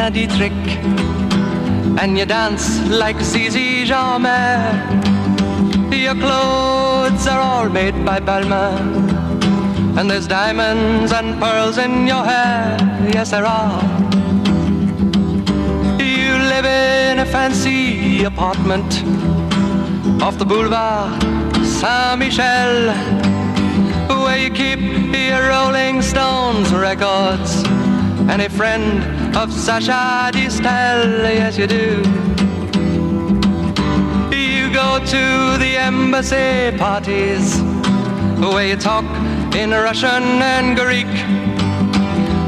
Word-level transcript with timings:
Marlene 0.00 0.12
Dietrich, 0.14 2.00
and 2.00 2.16
you 2.16 2.24
dance 2.24 2.80
like 2.88 3.20
Zizi 3.20 3.84
Jeanmaire. 3.84 4.72
Your 5.92 6.14
clothes 6.14 7.26
are 7.26 7.40
all 7.40 7.68
made 7.68 8.02
by 8.04 8.18
Balmain, 8.18 9.10
and 9.98 10.10
there's 10.10 10.26
diamonds 10.26 11.12
and 11.12 11.38
pearls 11.38 11.76
in 11.76 12.06
your 12.06 12.24
hair. 12.24 12.78
Yes, 13.12 13.32
there 13.32 13.44
are. 13.44 13.82
You 16.00 16.32
live 16.48 16.64
in 16.64 17.18
a 17.18 17.26
fancy 17.26 18.24
apartment 18.24 19.04
off 20.22 20.38
the 20.38 20.46
boulevard 20.46 21.22
Saint-Michel, 21.62 22.94
where 24.24 24.38
you 24.38 24.50
keep 24.50 24.80
your 24.80 25.48
Rolling 25.48 26.00
Stones 26.00 26.72
records 26.72 27.62
and 28.30 28.40
a 28.40 28.48
friend 28.48 29.19
of 29.42 29.50
Sacha 29.50 30.30
Distel. 30.34 31.22
Yes, 31.22 31.56
you 31.56 31.66
do. 31.66 32.02
You 34.36 34.70
go 34.70 34.98
to 34.98 35.58
the 35.58 35.78
embassy 35.78 36.76
parties 36.76 37.58
where 38.38 38.66
you 38.66 38.76
talk 38.76 39.06
in 39.54 39.70
Russian 39.70 40.24
and 40.54 40.76
Greek, 40.76 41.12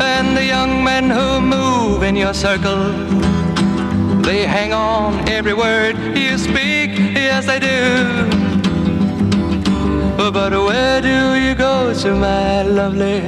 and 0.03 0.37
the 0.37 0.45
young 0.45 0.85
men 0.85 1.09
who 1.09 1.41
move 1.41 2.03
in 2.03 2.15
your 2.15 2.35
circle. 2.35 2.93
They 4.21 4.47
hang 4.47 4.75
on 4.75 5.27
every 5.31 5.55
word 5.55 5.97
you 6.15 6.37
speak, 6.37 6.91
yes 7.15 7.47
they 7.47 7.59
do. 7.59 8.29
But 10.31 10.53
where 10.53 11.01
do 11.01 11.37
you 11.41 11.55
go 11.55 11.95
to, 11.95 12.15
my 12.15 12.63
lovely, 12.63 13.23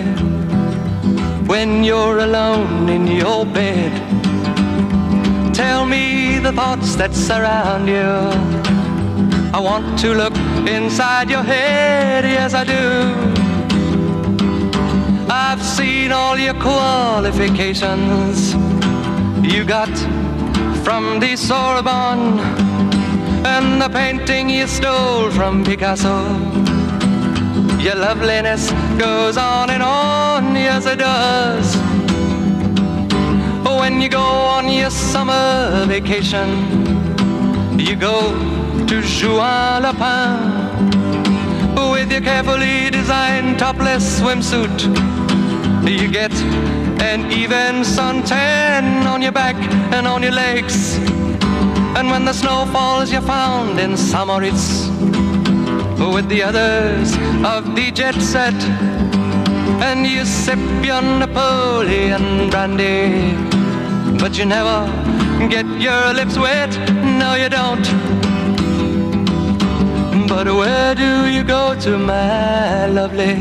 when 1.54 1.84
you're 1.84 2.18
alone 2.18 2.88
in 2.88 3.06
your 3.06 3.46
bed? 3.46 3.92
Tell 5.54 5.86
me 5.86 6.40
the 6.40 6.50
thoughts 6.50 6.96
that 6.96 7.14
surround 7.14 7.86
you. 7.88 8.12
I 9.56 9.60
want 9.60 9.96
to 10.00 10.08
look 10.14 10.36
inside 10.66 11.30
your 11.30 11.44
head, 11.44 12.24
yes 12.24 12.54
I 12.54 12.64
do. 12.64 12.86
I've 15.30 15.62
seen 15.62 16.10
all 16.10 16.36
your 16.36 16.58
qualifications 16.68 18.54
you 19.52 19.64
got 19.64 19.94
from 20.84 21.20
the 21.20 21.36
Sorbonne 21.36 22.40
and 23.54 23.80
the 23.80 23.88
painting 24.00 24.50
you 24.50 24.66
stole 24.66 25.30
from 25.30 25.62
Picasso. 25.62 26.63
Your 27.84 27.96
loveliness 27.96 28.72
goes 28.98 29.36
on 29.36 29.68
and 29.68 29.82
on, 29.82 30.54
yes 30.54 30.86
it 30.86 31.00
does. 31.00 31.76
When 33.78 34.00
you 34.00 34.08
go 34.08 34.22
on 34.22 34.70
your 34.70 34.88
summer 34.88 35.84
vacation, 35.86 36.48
you 37.78 37.94
go 37.94 38.32
to 38.86 39.02
Juan-les-Pins 39.02 40.96
with 41.92 42.10
your 42.10 42.22
carefully 42.22 42.88
designed 42.88 43.58
topless 43.58 44.18
swimsuit. 44.18 44.80
You 45.86 46.08
get 46.08 46.32
an 47.02 47.30
even 47.30 47.84
suntan 47.84 49.04
on 49.04 49.20
your 49.20 49.32
back 49.32 49.56
and 49.92 50.06
on 50.06 50.22
your 50.22 50.32
legs. 50.32 50.96
And 51.98 52.08
when 52.08 52.24
the 52.24 52.32
snow 52.32 52.64
falls, 52.72 53.12
you're 53.12 53.20
found 53.20 53.78
in 53.78 53.98
St. 53.98 54.26
Moritz 54.26 54.83
with 56.12 56.28
the 56.28 56.42
others 56.42 57.12
of 57.44 57.74
the 57.74 57.90
jet 57.90 58.14
set. 58.14 58.54
And 59.82 60.06
you 60.06 60.24
sip 60.24 60.58
your 60.84 61.02
Napoleon 61.02 62.50
brandy, 62.50 63.34
but 64.18 64.36
you 64.38 64.44
never 64.44 64.86
get 65.48 65.66
your 65.80 66.12
lips 66.12 66.36
wet. 66.38 66.70
No, 67.20 67.34
you 67.34 67.48
don't. 67.48 67.86
But 70.28 70.46
where 70.46 70.94
do 70.94 71.26
you 71.26 71.44
go 71.44 71.78
to, 71.80 71.98
my 71.98 72.86
lovely, 72.86 73.36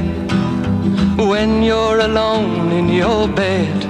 when 1.18 1.63
you're 1.63 2.00
alone 2.00 2.72
in 2.72 2.90
your 2.90 3.28
bed? 3.28 3.90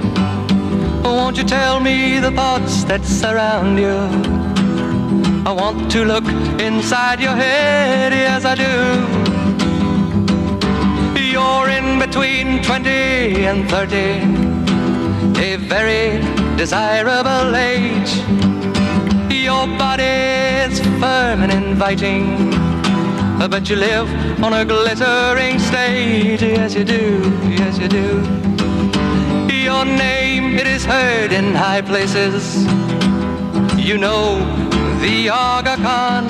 Won't 1.04 1.36
you 1.36 1.44
tell 1.44 1.80
me 1.80 2.18
the 2.18 2.30
thoughts 2.30 2.84
that 2.84 3.04
surround 3.04 3.78
you? 3.78 4.53
I 5.46 5.52
want 5.52 5.90
to 5.90 6.06
look 6.06 6.24
inside 6.58 7.20
your 7.20 7.36
head, 7.36 8.14
yes 8.14 8.46
I 8.46 8.54
do. 8.54 8.64
You're 11.20 11.68
in 11.68 11.98
between 11.98 12.62
20 12.62 13.44
and 13.44 13.68
30, 13.68 13.96
a 15.38 15.56
very 15.56 16.22
desirable 16.56 17.54
age. 17.54 18.16
Your 19.30 19.66
body's 19.76 20.80
firm 20.98 21.42
and 21.42 21.52
inviting, 21.52 22.50
but 23.38 23.68
you 23.68 23.76
live 23.76 24.08
on 24.42 24.54
a 24.54 24.64
glittering 24.64 25.58
stage. 25.58 26.40
Yes, 26.40 26.74
you 26.74 26.84
do, 26.84 27.20
yes, 27.50 27.76
you 27.78 27.88
do. 27.88 28.22
Your 29.52 29.84
name, 29.84 30.56
it 30.58 30.66
is 30.66 30.86
heard 30.86 31.32
in 31.32 31.54
high 31.54 31.82
places. 31.82 32.64
You 33.76 33.98
know 33.98 34.63
the 35.04 35.28
Aga 35.28 35.76
Khan. 35.84 36.26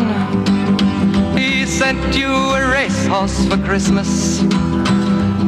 He 1.39 1.65
sent 1.65 2.17
you 2.17 2.33
a 2.59 2.69
racehorse 2.73 3.47
for 3.47 3.57
Christmas, 3.59 4.41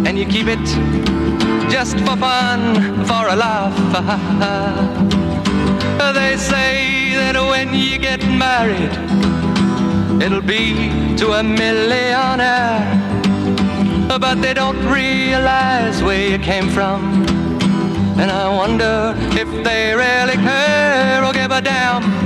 and 0.07 0.17
you 0.17 0.27
keep 0.27 0.47
it 0.47 0.65
just 1.69 1.99
for 2.07 2.17
fun, 2.17 2.61
for 3.05 3.25
a 3.35 3.35
laugh. 3.35 3.77
they 6.15 6.37
say 6.37 7.17
that 7.17 7.35
when 7.35 7.75
you 7.75 7.99
get 7.99 8.23
married, 8.47 8.95
it'll 10.23 10.49
be 10.57 11.17
to 11.17 11.33
a 11.33 11.43
millionaire. 11.43 12.87
But 14.21 14.37
they 14.41 14.55
don't 14.55 14.81
realize 14.87 16.01
where 16.01 16.31
you 16.31 16.39
came 16.39 16.69
from. 16.69 17.27
And 18.21 18.31
I 18.31 18.49
wonder 18.49 19.15
if 19.43 19.49
they 19.65 19.95
really 19.97 20.37
care 20.37 21.25
or 21.25 21.33
give 21.33 21.51
a 21.51 21.61
damn. 21.61 22.26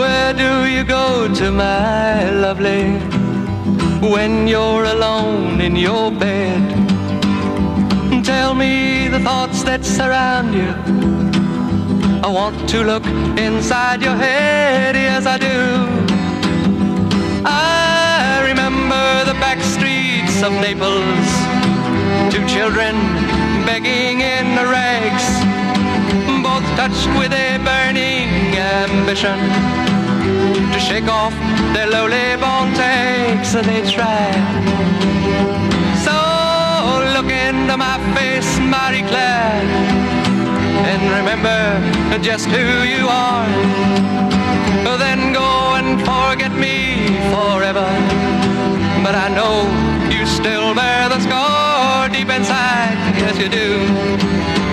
Where 0.00 0.32
do 0.34 0.66
you 0.66 0.82
go 0.82 1.32
to, 1.34 1.50
my 1.52 2.30
lovely, 2.30 2.98
when 4.14 4.48
you're 4.48 4.84
alone 4.84 5.60
in 5.60 5.76
your 5.76 6.10
bed? 6.10 6.62
Tell 8.24 8.54
me 8.54 9.08
the 9.08 9.20
thoughts 9.20 9.62
that 9.62 9.84
surround 9.84 10.54
you. 10.54 10.70
I 12.24 12.28
want 12.28 12.68
to 12.70 12.82
look 12.82 13.06
inside 13.38 14.02
your 14.02 14.16
head, 14.16 14.96
yes 14.96 15.26
I 15.26 15.38
do. 15.38 15.60
I 17.44 18.42
remember 18.48 19.04
the 19.30 19.38
back 19.44 19.60
streets 19.60 20.42
of 20.42 20.52
Naples, 20.64 21.28
two 22.32 22.44
children 22.48 22.94
begging 23.64 24.22
in 24.22 24.46
rags, 24.76 25.26
both 26.42 26.66
touched 26.76 27.08
with 27.18 27.32
a 27.32 27.58
burning 27.58 28.13
ambition 28.82 29.38
to 30.72 30.78
shake 30.80 31.08
off 31.08 31.34
their 31.74 31.88
lowly 31.94 32.36
born 32.42 32.68
takes. 32.74 33.52
They 33.68 33.82
try. 33.96 34.26
So 36.06 36.16
look 37.14 37.30
into 37.30 37.76
my 37.76 37.96
face, 38.16 38.50
Marie 38.74 39.06
Claire, 39.10 39.62
and 40.90 41.02
remember 41.18 41.60
just 42.20 42.46
who 42.46 42.66
you 42.92 43.06
are. 43.08 43.48
Then 45.04 45.32
go 45.32 45.74
and 45.78 45.98
forget 46.00 46.52
me 46.52 46.76
forever. 47.34 47.88
But 49.04 49.14
I 49.14 49.28
know 49.38 49.54
you 50.08 50.24
still 50.24 50.74
bear 50.74 51.08
the 51.08 51.20
scar 51.20 52.08
deep 52.08 52.30
inside. 52.30 52.96
Yes, 53.18 53.36
you 53.42 53.48
do. 53.48 54.63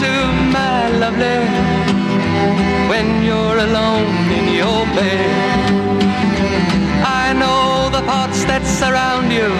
To, 0.00 0.12
my 0.58 0.88
lovely, 1.02 1.40
when 2.90 3.22
you're 3.26 3.58
alone 3.68 4.14
in 4.38 4.46
your 4.60 4.80
bed. 4.94 5.68
I 7.22 7.32
know 7.40 7.90
the 7.90 8.02
thoughts 8.06 8.44
that 8.44 8.62
surround 8.64 9.32
you, 9.32 9.50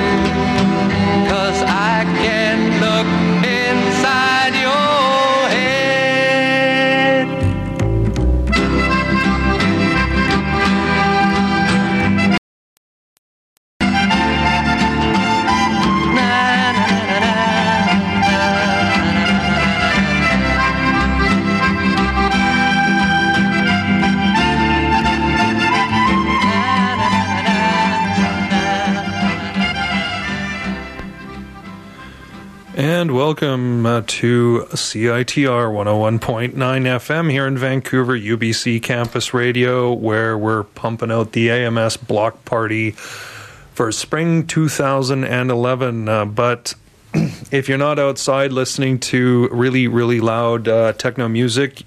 welcome 33.18 33.84
uh, 33.84 34.00
to 34.06 34.64
CITR 34.70 35.72
101.9 35.72 36.52
FM 36.52 37.28
here 37.28 37.48
in 37.48 37.58
Vancouver, 37.58 38.16
UBC 38.16 38.80
Campus 38.80 39.34
Radio, 39.34 39.92
where 39.92 40.38
we're 40.38 40.62
pumping 40.62 41.10
out 41.10 41.32
the 41.32 41.50
AMS 41.50 41.96
block 41.96 42.44
party 42.44 42.92
for 42.92 43.90
spring 43.90 44.46
2011. 44.46 46.08
Uh, 46.08 46.26
but 46.26 46.74
if 47.50 47.68
you're 47.68 47.76
not 47.76 47.98
outside 47.98 48.52
listening 48.52 49.00
to 49.00 49.48
really, 49.50 49.88
really 49.88 50.20
loud 50.20 50.68
uh, 50.68 50.92
techno 50.92 51.26
music, 51.26 51.82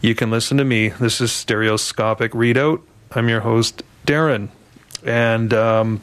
you 0.00 0.14
can 0.14 0.30
listen 0.30 0.56
to 0.56 0.64
me. 0.64 0.88
This 0.88 1.20
is 1.20 1.30
Stereoscopic 1.30 2.32
Readout. 2.32 2.80
I'm 3.10 3.28
your 3.28 3.40
host, 3.40 3.82
Darren. 4.06 4.48
And 5.04 5.52
um, 5.52 6.00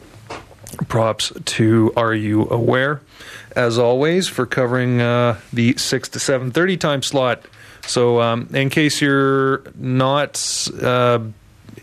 props 0.86 1.32
to 1.46 1.92
Are 1.96 2.14
You 2.14 2.48
Aware? 2.48 3.02
As 3.56 3.78
always, 3.78 4.28
for 4.28 4.46
covering 4.46 5.00
uh, 5.00 5.40
the 5.52 5.76
six 5.76 6.08
to 6.10 6.18
seven 6.18 6.50
thirty 6.50 6.76
time 6.76 7.02
slot. 7.02 7.44
So, 7.86 8.20
um, 8.20 8.48
in 8.52 8.70
case 8.70 9.00
you're 9.00 9.62
not 9.74 10.68
uh, 10.82 11.20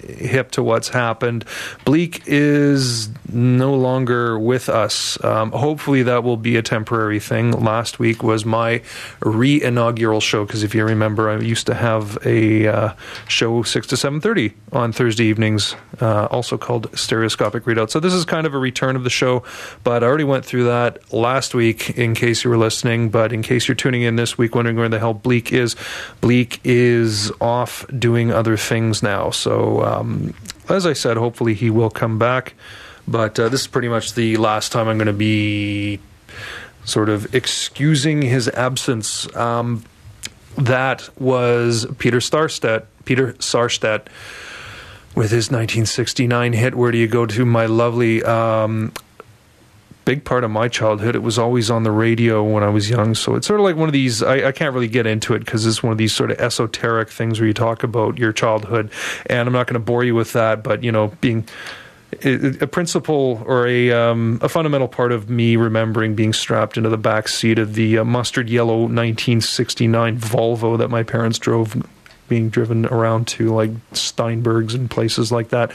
hip 0.06 0.52
to 0.52 0.64
what's 0.64 0.90
happened. 0.90 1.46
Bleak 1.86 2.24
is 2.26 3.10
no 3.32 3.74
longer 3.74 4.40
with 4.40 4.70
us. 4.70 5.22
Um, 5.24 5.52
hopefully, 5.52 6.04
that 6.04 6.24
will 6.24 6.38
be 6.38 6.56
a 6.56 6.62
temporary 6.62 7.20
thing. 7.20 7.52
Last 7.52 8.00
week 8.00 8.24
was 8.24 8.46
my 8.46 8.82
re 9.20 9.62
inaugural 9.62 10.22
show 10.22 10.46
because 10.46 10.64
if 10.64 10.74
you 10.76 10.86
remember, 10.86 11.30
I 11.30 11.40
used 11.40 11.68
to 11.68 11.74
have 11.74 12.18
a 12.26 12.68
uh, 12.68 12.94
show 13.28 13.64
six 13.64 13.88
to 13.88 13.98
seven 13.98 14.22
thirty 14.22 14.54
on 14.72 14.92
Thursday 14.92 15.26
evenings, 15.26 15.76
uh, 16.00 16.26
also 16.26 16.58
called 16.58 16.88
Stereoscopic 16.98 17.64
Readout. 17.64 17.90
So 17.90 18.00
this 18.00 18.14
is 18.14 18.26
kind 18.26 18.48
of 18.48 18.54
a 18.54 18.60
return 18.60 18.96
of 18.96 19.04
the 19.04 19.10
show, 19.10 19.44
but 19.84 20.04
I 20.04 20.08
already 20.08 20.24
went 20.24 20.46
through 20.46 20.66
that 20.66 21.14
last 21.14 21.54
week. 21.54 21.98
In 21.98 22.14
case 22.14 22.44
you 22.44 22.50
were 22.50 22.58
listening, 22.58 23.10
but 23.10 23.34
in 23.34 23.42
case 23.42 23.68
you're 23.68 23.76
tuning 23.76 24.04
in 24.04 24.16
this 24.16 24.38
week, 24.38 24.56
wondering 24.56 24.78
where 24.78 24.90
the 24.90 25.00
hell 25.00 25.14
Bleak 25.14 25.52
is, 25.52 25.76
Bleak 26.22 26.60
is 26.64 27.32
off 27.42 27.86
doing 27.98 28.32
other 28.32 28.58
things 28.58 29.02
now. 29.02 29.32
So. 29.32 29.82
Um, 29.88 30.34
as 30.70 30.86
I 30.86 30.94
said, 30.94 31.18
hopefully 31.18 31.54
he 31.54 31.70
will 31.70 31.90
come 31.90 32.18
back. 32.20 32.54
But 33.08 33.40
uh, 33.40 33.50
this 33.50 33.62
is 33.62 33.68
pretty 33.68 33.88
much 33.88 34.14
the 34.14 34.38
last 34.38 34.72
time 34.72 34.88
I'm 34.88 34.98
going 34.98 35.08
to 35.08 35.14
be 35.14 36.00
sort 36.84 37.10
of 37.10 37.34
excusing 37.34 38.22
his 38.22 38.50
absence. 38.50 39.34
Um, 39.36 39.84
that 40.58 41.10
was 41.20 41.86
Peter 42.00 42.18
Starstedt, 42.18 42.86
Peter 43.06 43.34
Sarstedt, 43.34 44.08
with 45.16 45.32
his 45.32 45.48
1969 45.48 46.54
hit 46.54 46.76
"Where 46.76 46.92
Do 46.92 46.98
You 46.98 47.08
Go 47.08 47.26
To?" 47.26 47.46
My 47.46 47.66
lovely 47.66 48.24
um, 48.24 48.92
big 50.08 50.24
part 50.24 50.46
of 50.46 50.50
my 50.50 50.70
childhood. 50.70 51.18
It 51.18 51.22
was 51.22 51.38
always 51.38 51.70
on 51.70 51.84
the 51.84 51.92
radio 51.92 52.42
when 52.42 52.64
I 52.64 52.70
was 52.70 52.90
young. 52.90 53.14
So 53.14 53.36
it's 53.36 53.46
sort 53.46 53.60
of 53.60 53.66
like 53.66 53.76
one 53.76 53.90
of 53.90 53.94
these, 53.94 54.24
I, 54.24 54.48
I 54.48 54.52
can't 54.54 54.74
really 54.74 54.88
get 54.88 55.06
into 55.06 55.34
it 55.34 55.40
because 55.40 55.66
it's 55.66 55.84
one 55.84 55.92
of 55.92 55.98
these 55.98 56.14
sort 56.14 56.32
of 56.32 56.40
esoteric 56.40 57.10
things 57.10 57.42
where 57.42 57.48
you 57.48 57.54
talk 57.54 57.84
about 57.84 58.18
your 58.18 58.32
childhood. 58.32 58.90
And 59.26 59.48
I'm 59.48 59.52
not 59.54 59.68
going 59.68 59.74
to 59.74 59.86
bore 59.86 60.06
you 60.06 60.16
with 60.16 60.32
that, 60.32 60.64
but, 60.64 60.82
you 60.82 60.94
know, 60.94 61.10
being 61.20 61.46
a 62.24 62.68
principle 62.68 63.44
or 63.46 63.68
a 63.68 63.92
um, 63.92 64.40
a 64.42 64.48
fundamental 64.48 64.88
part 64.88 65.12
of 65.12 65.30
me 65.30 65.58
remembering 65.58 66.16
being 66.16 66.32
strapped 66.32 66.78
into 66.78 66.90
the 66.90 66.98
back 66.98 67.28
seat 67.28 67.60
of 67.60 67.76
the 67.76 67.98
uh, 67.98 68.06
mustard 68.06 68.50
yellow 68.50 68.78
1969 68.78 70.18
Volvo 70.18 70.78
that 70.78 70.88
my 70.88 71.04
parents 71.04 71.38
drove 71.38 71.76
being 72.28 72.50
driven 72.50 72.86
around 72.86 73.28
to 73.28 73.54
like 73.54 73.72
Steinberg's 73.94 74.74
and 74.74 74.90
places 74.90 75.32
like 75.32 75.50
that. 75.50 75.72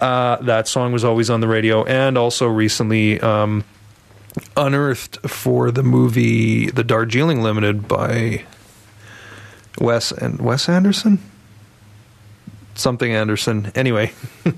Uh, 0.00 0.36
that 0.42 0.68
song 0.68 0.92
was 0.92 1.04
always 1.04 1.30
on 1.30 1.40
the 1.40 1.48
radio, 1.48 1.84
and 1.84 2.18
also 2.18 2.46
recently 2.46 3.20
um, 3.20 3.64
unearthed 4.56 5.18
for 5.28 5.70
the 5.70 5.82
movie 5.82 6.70
The 6.70 6.84
Darjeeling 6.84 7.42
Limited 7.42 7.88
by 7.88 8.44
Wes 9.78 10.12
and 10.12 10.40
Wes 10.40 10.68
Anderson 10.68 11.20
something 12.78 13.12
Anderson. 13.12 13.72
Anyway, 13.74 14.12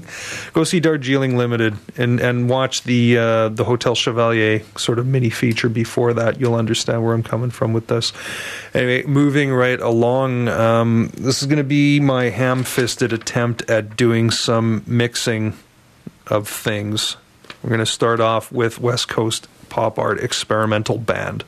go 0.53 0.65
see 0.65 0.81
Darjeeling 0.81 1.37
Limited 1.37 1.77
and 1.97 2.21
and 2.21 2.49
watch 2.49 2.83
the 2.83 3.19
uh, 3.19 3.49
the 3.49 3.65
Hotel 3.65 3.95
Chevalier 3.95 4.63
sort 4.77 4.99
of 4.99 5.07
mini 5.07 5.31
feature 5.31 5.69
before 5.69 6.13
that. 6.15 6.41
You'll 6.41 6.55
understand 6.55 7.05
where 7.05 7.15
I'm 7.15 7.23
coming 7.23 7.51
from 7.51 7.73
with 7.73 7.87
this. 7.87 8.13
Anyway, 8.75 9.05
moving 9.05 9.53
right 9.53 9.81
along. 9.81 10.49
Um, 10.49 11.11
this 11.17 11.43
is 11.43 11.47
going 11.47 11.59
to 11.59 11.65
be 11.65 12.01
my 12.01 12.31
ham-fisted 12.31 13.13
attempt 13.13 13.69
at 13.71 13.97
doing 13.97 14.31
some 14.31 14.83
mixing 14.87 15.55
of 16.27 16.49
things. 16.49 17.17
We're 17.63 17.71
going 17.71 17.81
to 17.81 17.87
start 17.87 18.21
off 18.21 18.53
with 18.53 18.81
West 18.81 19.09
Coast 19.09 19.49
pop 19.69 19.99
art 19.99 20.21
experimental 20.21 20.99
band. 20.99 21.45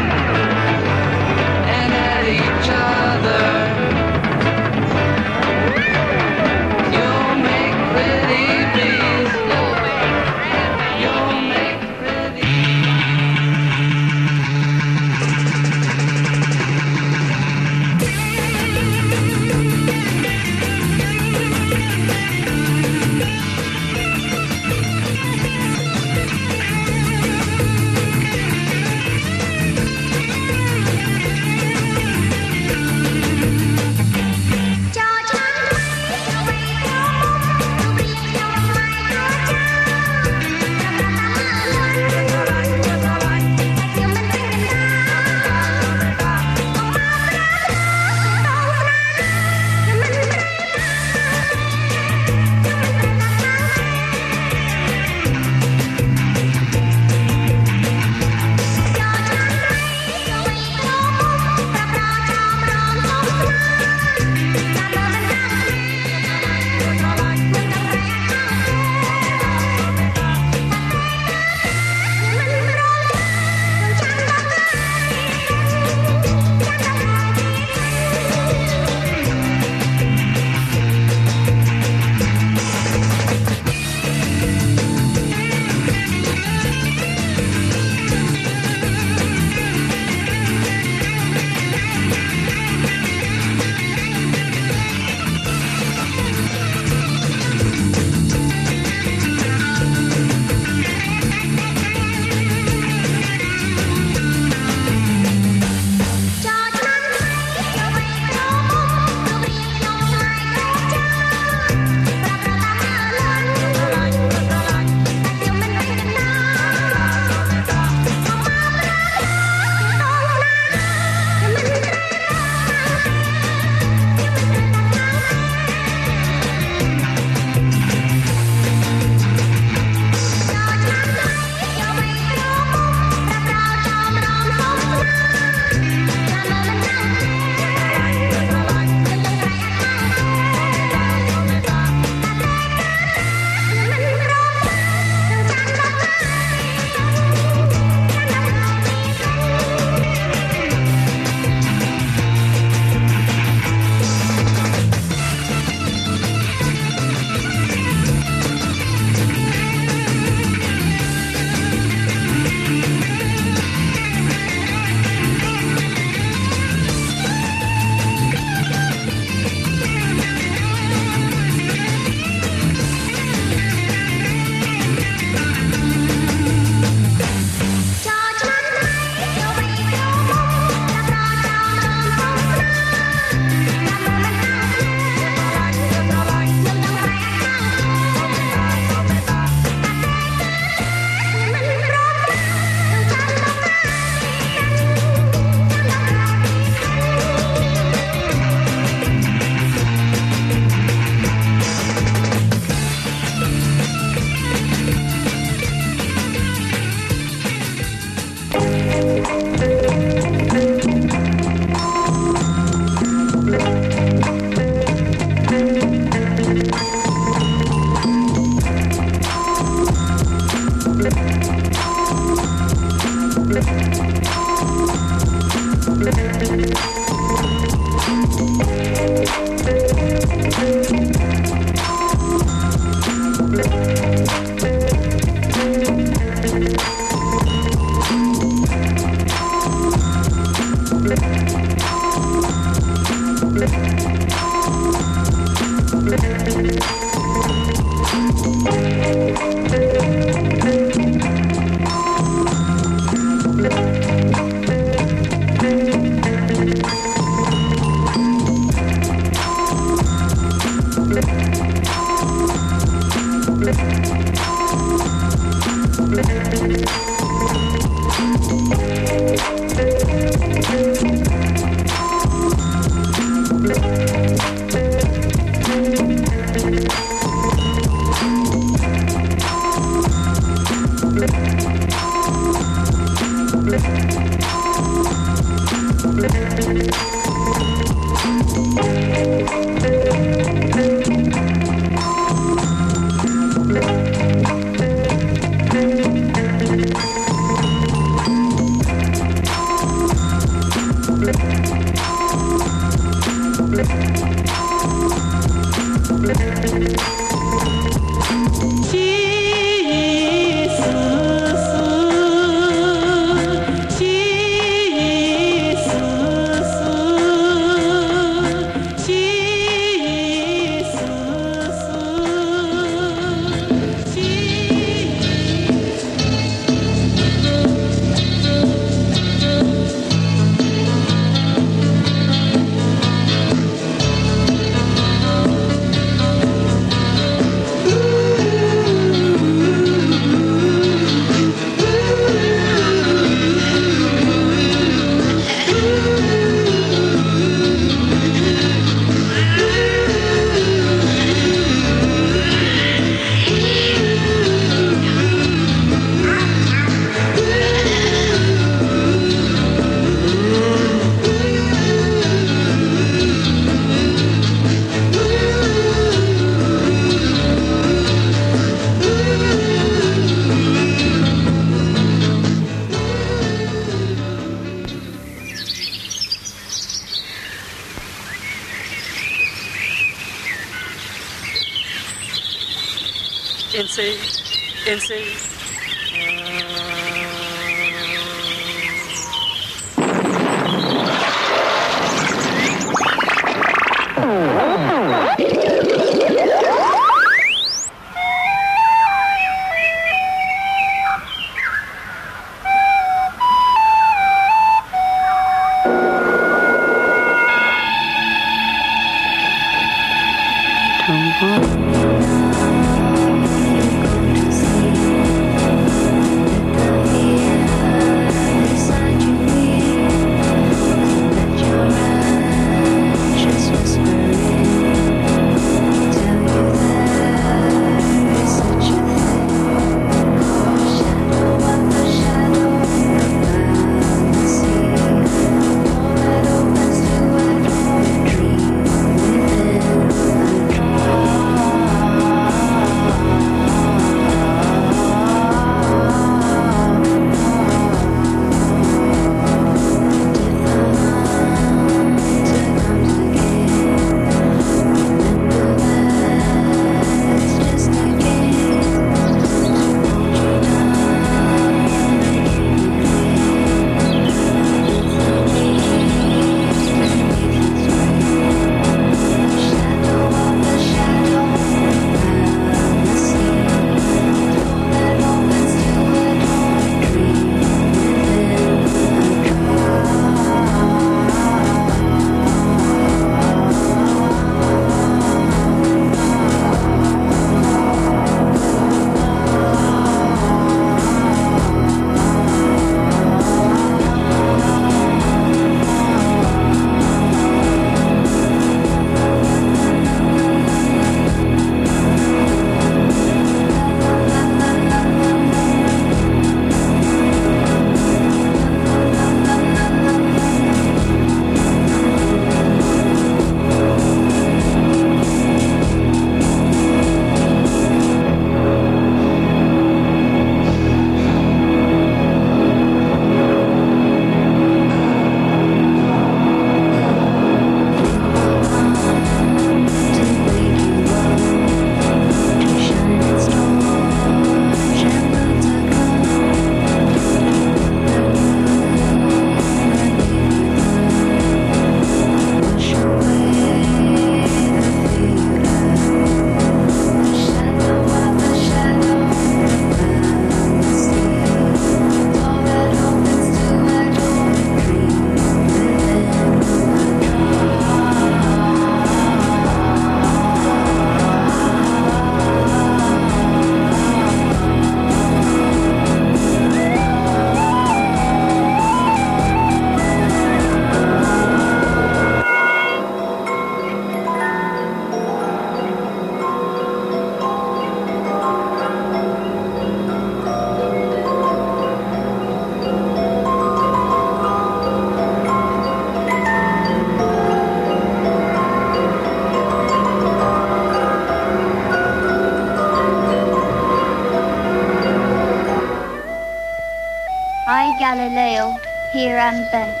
Here 599.18 599.36
and 599.36 599.68
bent 599.72 600.00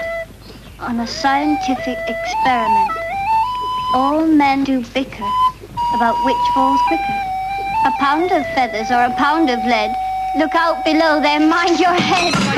on 0.78 1.00
a 1.00 1.06
scientific 1.08 1.98
experiment. 2.06 2.92
All 3.92 4.24
men 4.24 4.62
do 4.62 4.80
bicker 4.94 5.30
about 5.96 6.14
which 6.24 6.36
falls 6.54 6.80
quicker. 6.86 7.18
A 7.86 7.90
pound 7.98 8.30
of 8.30 8.46
feathers 8.54 8.92
or 8.92 9.02
a 9.02 9.14
pound 9.16 9.50
of 9.50 9.58
lead. 9.64 9.90
Look 10.36 10.54
out 10.54 10.84
below 10.84 11.20
there, 11.20 11.40
mind 11.40 11.80
your 11.80 11.94
head. 11.94 12.57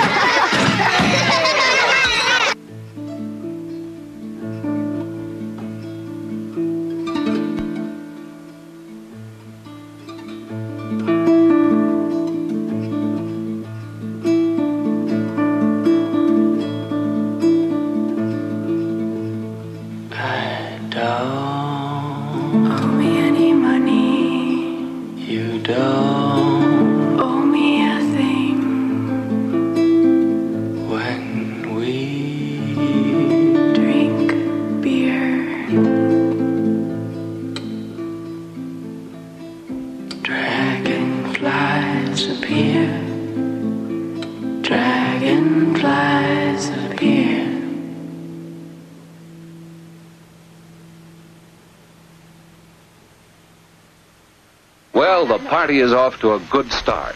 Party 55.61 55.81
is 55.81 55.93
off 55.93 56.19
to 56.19 56.33
a 56.33 56.41
good 56.51 56.73
start. 56.73 57.15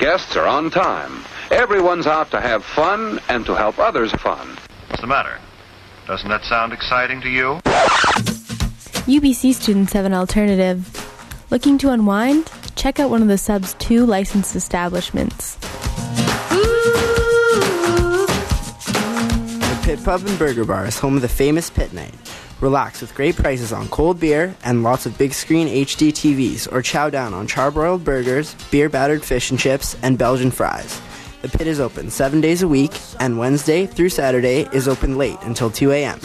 Guests 0.00 0.34
are 0.34 0.44
on 0.44 0.72
time. 0.72 1.24
Everyone's 1.52 2.08
out 2.08 2.28
to 2.32 2.40
have 2.40 2.64
fun 2.64 3.20
and 3.28 3.46
to 3.46 3.54
help 3.54 3.78
others 3.78 4.10
fun. 4.14 4.58
What's 4.88 5.02
the 5.02 5.06
matter? 5.06 5.38
Doesn't 6.04 6.28
that 6.28 6.42
sound 6.42 6.72
exciting 6.72 7.20
to 7.20 7.28
you? 7.28 7.60
UBC 9.06 9.54
students 9.54 9.92
have 9.92 10.04
an 10.04 10.14
alternative. 10.14 10.82
Looking 11.50 11.78
to 11.78 11.90
unwind? 11.90 12.50
Check 12.74 12.98
out 12.98 13.08
one 13.08 13.22
of 13.22 13.28
the 13.28 13.38
sub's 13.38 13.74
two 13.74 14.04
licensed 14.04 14.56
establishments. 14.56 15.54
The 19.70 19.80
Pit 19.84 20.02
Pub 20.04 20.26
and 20.26 20.36
Burger 20.40 20.64
Bar 20.64 20.86
is 20.86 20.98
home 20.98 21.14
of 21.14 21.22
the 21.22 21.28
famous 21.28 21.70
Pit 21.70 21.92
Night. 21.92 22.29
Relax 22.60 23.00
with 23.00 23.14
great 23.14 23.36
prices 23.36 23.72
on 23.72 23.88
cold 23.88 24.20
beer 24.20 24.54
and 24.64 24.82
lots 24.82 25.06
of 25.06 25.16
big 25.16 25.32
screen 25.32 25.66
HD 25.66 26.10
TVs, 26.10 26.70
or 26.70 26.82
chow 26.82 27.08
down 27.08 27.32
on 27.32 27.48
charbroiled 27.48 28.04
burgers, 28.04 28.54
beer 28.70 28.90
battered 28.90 29.24
fish 29.24 29.50
and 29.50 29.58
chips, 29.58 29.96
and 30.02 30.18
Belgian 30.18 30.50
fries. 30.50 31.00
The 31.40 31.48
pit 31.48 31.66
is 31.66 31.80
open 31.80 32.10
seven 32.10 32.42
days 32.42 32.62
a 32.62 32.68
week, 32.68 32.92
and 33.18 33.38
Wednesday 33.38 33.86
through 33.86 34.10
Saturday 34.10 34.68
is 34.74 34.88
open 34.88 35.16
late 35.16 35.38
until 35.42 35.70
2 35.70 35.90
a.m. 35.92 36.20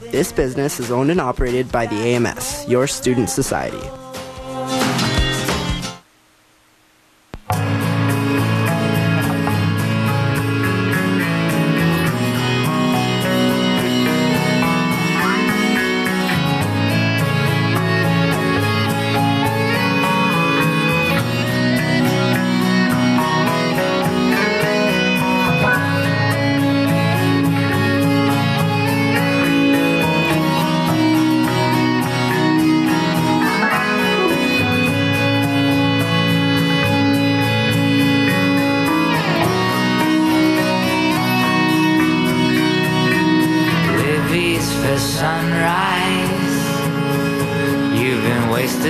This 0.00 0.32
business 0.32 0.80
is 0.80 0.90
owned 0.90 1.12
and 1.12 1.20
operated 1.20 1.70
by 1.70 1.86
the 1.86 1.94
AMS, 1.94 2.68
your 2.68 2.88
student 2.88 3.30
society. 3.30 4.05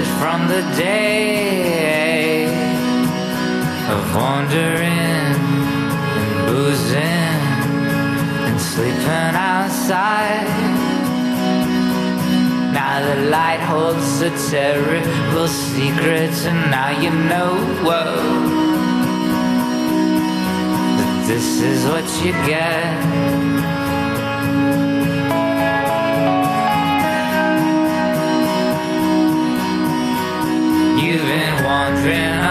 from 0.04 0.46
the 0.48 0.60
day 0.76 2.46
of 3.88 4.14
wandering 4.14 5.32
and 6.20 6.46
boozing 6.46 7.40
and 8.46 8.60
sleeping 8.60 9.34
outside. 9.34 10.46
Now 12.74 13.00
the 13.08 13.30
light 13.30 13.60
holds 13.60 14.20
a 14.20 14.30
terrible 14.50 15.48
secret, 15.48 16.34
and 16.50 16.70
now 16.70 16.90
you 17.00 17.10
know, 17.10 17.54
whoa, 17.82 18.16
that 20.98 21.24
this 21.26 21.62
is 21.62 21.86
what 21.86 22.06
you 22.22 22.32
get. 22.46 23.45
then 32.04 32.45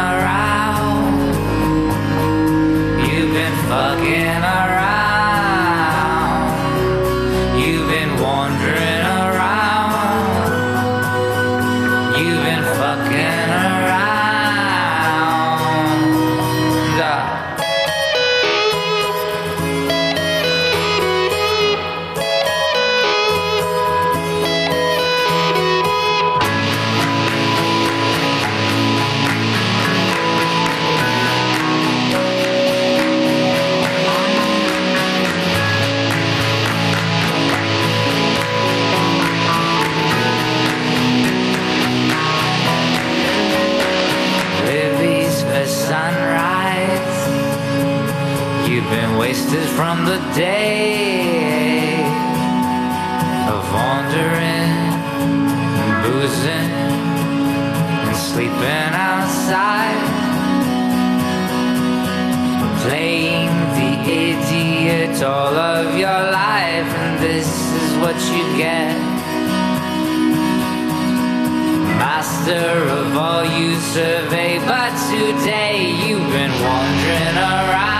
master 72.45 72.89
of 72.89 73.17
all 73.17 73.43
you 73.43 73.75
survey, 73.75 74.59
but 74.59 74.91
today 75.09 75.89
you've 76.05 76.31
been 76.31 76.51
wandering 76.51 77.37
around. 77.37 77.94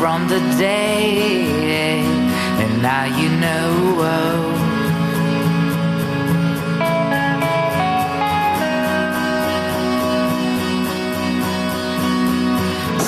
From 0.00 0.26
the 0.28 0.40
day, 0.56 1.42
and 2.62 2.80
now 2.80 3.04
you 3.20 3.28
know. 3.44 3.68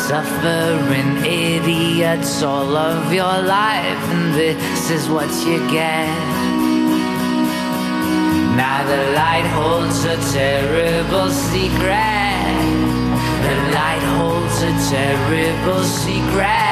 Suffering 0.06 1.16
idiots 1.24 2.42
all 2.42 2.76
of 2.76 3.10
your 3.10 3.38
life, 3.60 4.02
and 4.14 4.34
this 4.34 4.90
is 4.90 5.08
what 5.08 5.32
you 5.46 5.58
get. 5.70 6.12
Now 8.54 8.84
the 8.92 9.02
light 9.20 9.48
holds 9.56 10.04
a 10.04 10.18
terrible 10.36 11.30
secret. 11.30 12.52
The 13.46 13.56
light 13.78 14.04
holds 14.18 14.58
a 14.70 14.72
terrible 14.94 15.82
secret. 15.84 16.71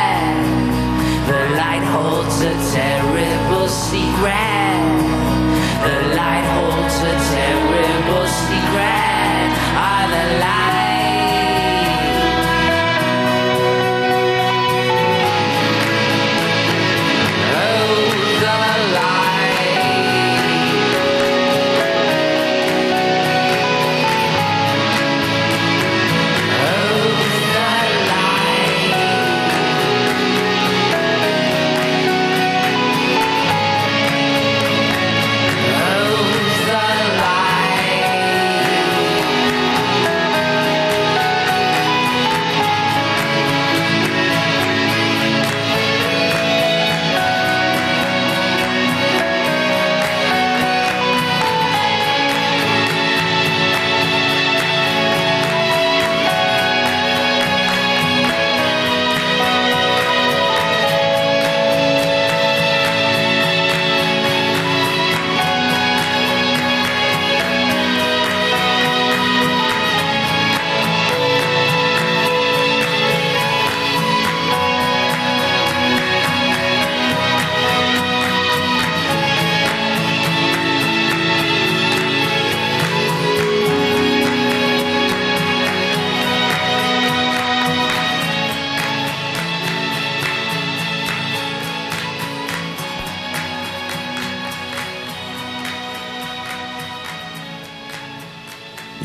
The 1.31 1.49
light 1.51 1.85
holds 1.85 2.41
a 2.41 2.51
terrible 2.75 3.69
secret. 3.69 4.81
The 5.87 6.17
light 6.17 6.47
holds 6.57 6.97
a 7.03 7.15
terrible 7.31 8.27
secret. 8.27 9.00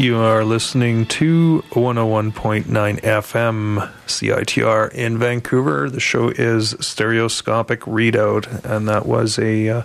You 0.05 0.17
are 0.17 0.45
listening 0.45 1.07
to 1.07 1.63
101.9 1.71 2.65
FM 3.01 3.91
CITR 4.05 4.93
in 4.93 5.17
Vancouver. 5.17 5.89
The 5.89 5.99
show 5.99 6.29
is 6.29 6.75
Stereoscopic 6.79 7.79
Readout, 7.81 8.63
and 8.63 8.87
that 8.87 9.07
was 9.07 9.39
a 9.39 9.67
uh, 9.67 9.83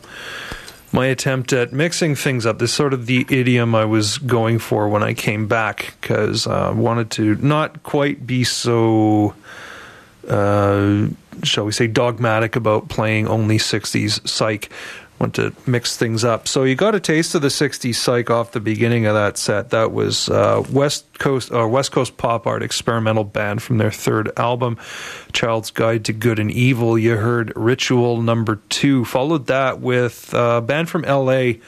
my 0.93 1.07
attempt 1.07 1.55
at 1.55 1.73
mixing 1.73 2.17
things 2.17 2.45
up. 2.45 2.59
This 2.59 2.69
is 2.69 2.77
sort 2.77 2.93
of 2.93 3.07
the 3.07 3.25
idiom 3.31 3.75
I 3.75 3.87
was 3.87 4.19
going 4.19 4.59
for 4.59 4.91
when 4.91 5.03
I 5.03 5.15
came 5.15 5.49
back 5.49 5.95
because 6.03 6.47
I 6.47 6.67
uh, 6.67 6.75
wanted 6.75 7.11
to 7.13 7.37
not 7.37 7.83
quite 7.83 8.27
be 8.27 8.45
so. 8.45 9.35
Uh, 10.29 11.07
shall 11.45 11.65
we 11.65 11.73
say 11.73 11.87
dogmatic 11.87 12.57
about 12.57 12.91
playing 12.91 13.27
only 13.27 13.57
60s 13.57 14.29
psych 14.29 14.71
want 15.21 15.35
to 15.35 15.53
mix 15.67 15.97
things 15.97 16.25
up. 16.25 16.49
So 16.49 16.65
you 16.65 16.75
got 16.75 16.95
a 16.95 17.01
taste 17.01 17.35
of 17.35 17.43
the 17.43 17.49
'60s 17.49 17.95
psych 17.95 18.31
off 18.31 18.53
the 18.53 18.61
beginning 18.61 19.05
of 19.07 19.15
that 19.15 19.37
set. 19.37 19.71
That 19.71 19.93
was 19.93 20.29
uh, 20.31 20.65
West 20.73 21.19
Coast 21.19 21.53
or 21.53 21.69
West 21.69 21.93
Coast 21.93 22.17
pop 22.17 22.47
art 22.47 22.63
experimental 22.63 23.25
band 23.25 23.63
from 23.63 23.79
their 23.79 23.91
third 23.91 24.33
album, 24.39 24.79
Child's 25.33 25.71
Guide 25.71 26.07
to 26.07 26.15
Good 26.15 26.39
and 26.39 26.51
Evil. 26.51 26.99
You 26.99 27.17
heard 27.17 27.53
Ritual 27.55 28.23
Number 28.23 28.57
Two. 28.71 29.05
Followed 29.05 29.47
that 29.49 29.81
with 29.81 30.33
a 30.33 30.63
band 30.63 30.89
from 30.89 31.05
L.A. 31.05 31.61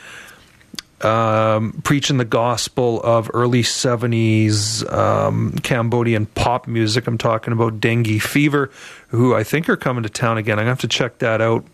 Um, 1.02 1.80
preaching 1.82 2.16
the 2.18 2.24
gospel 2.24 3.02
of 3.02 3.28
early 3.34 3.64
70s 3.64 4.90
um, 4.92 5.52
Cambodian 5.64 6.26
pop 6.26 6.68
music. 6.68 7.08
I'm 7.08 7.18
talking 7.18 7.52
about 7.52 7.80
Dengue 7.80 8.22
Fever, 8.22 8.70
who 9.08 9.34
I 9.34 9.42
think 9.42 9.68
are 9.68 9.76
coming 9.76 10.04
to 10.04 10.08
town 10.08 10.38
again. 10.38 10.60
I'm 10.60 10.66
going 10.66 10.66
to 10.66 10.70
have 10.70 10.80
to 10.82 10.86
check 10.88 11.18
that 11.18 11.40
out. 11.40 11.64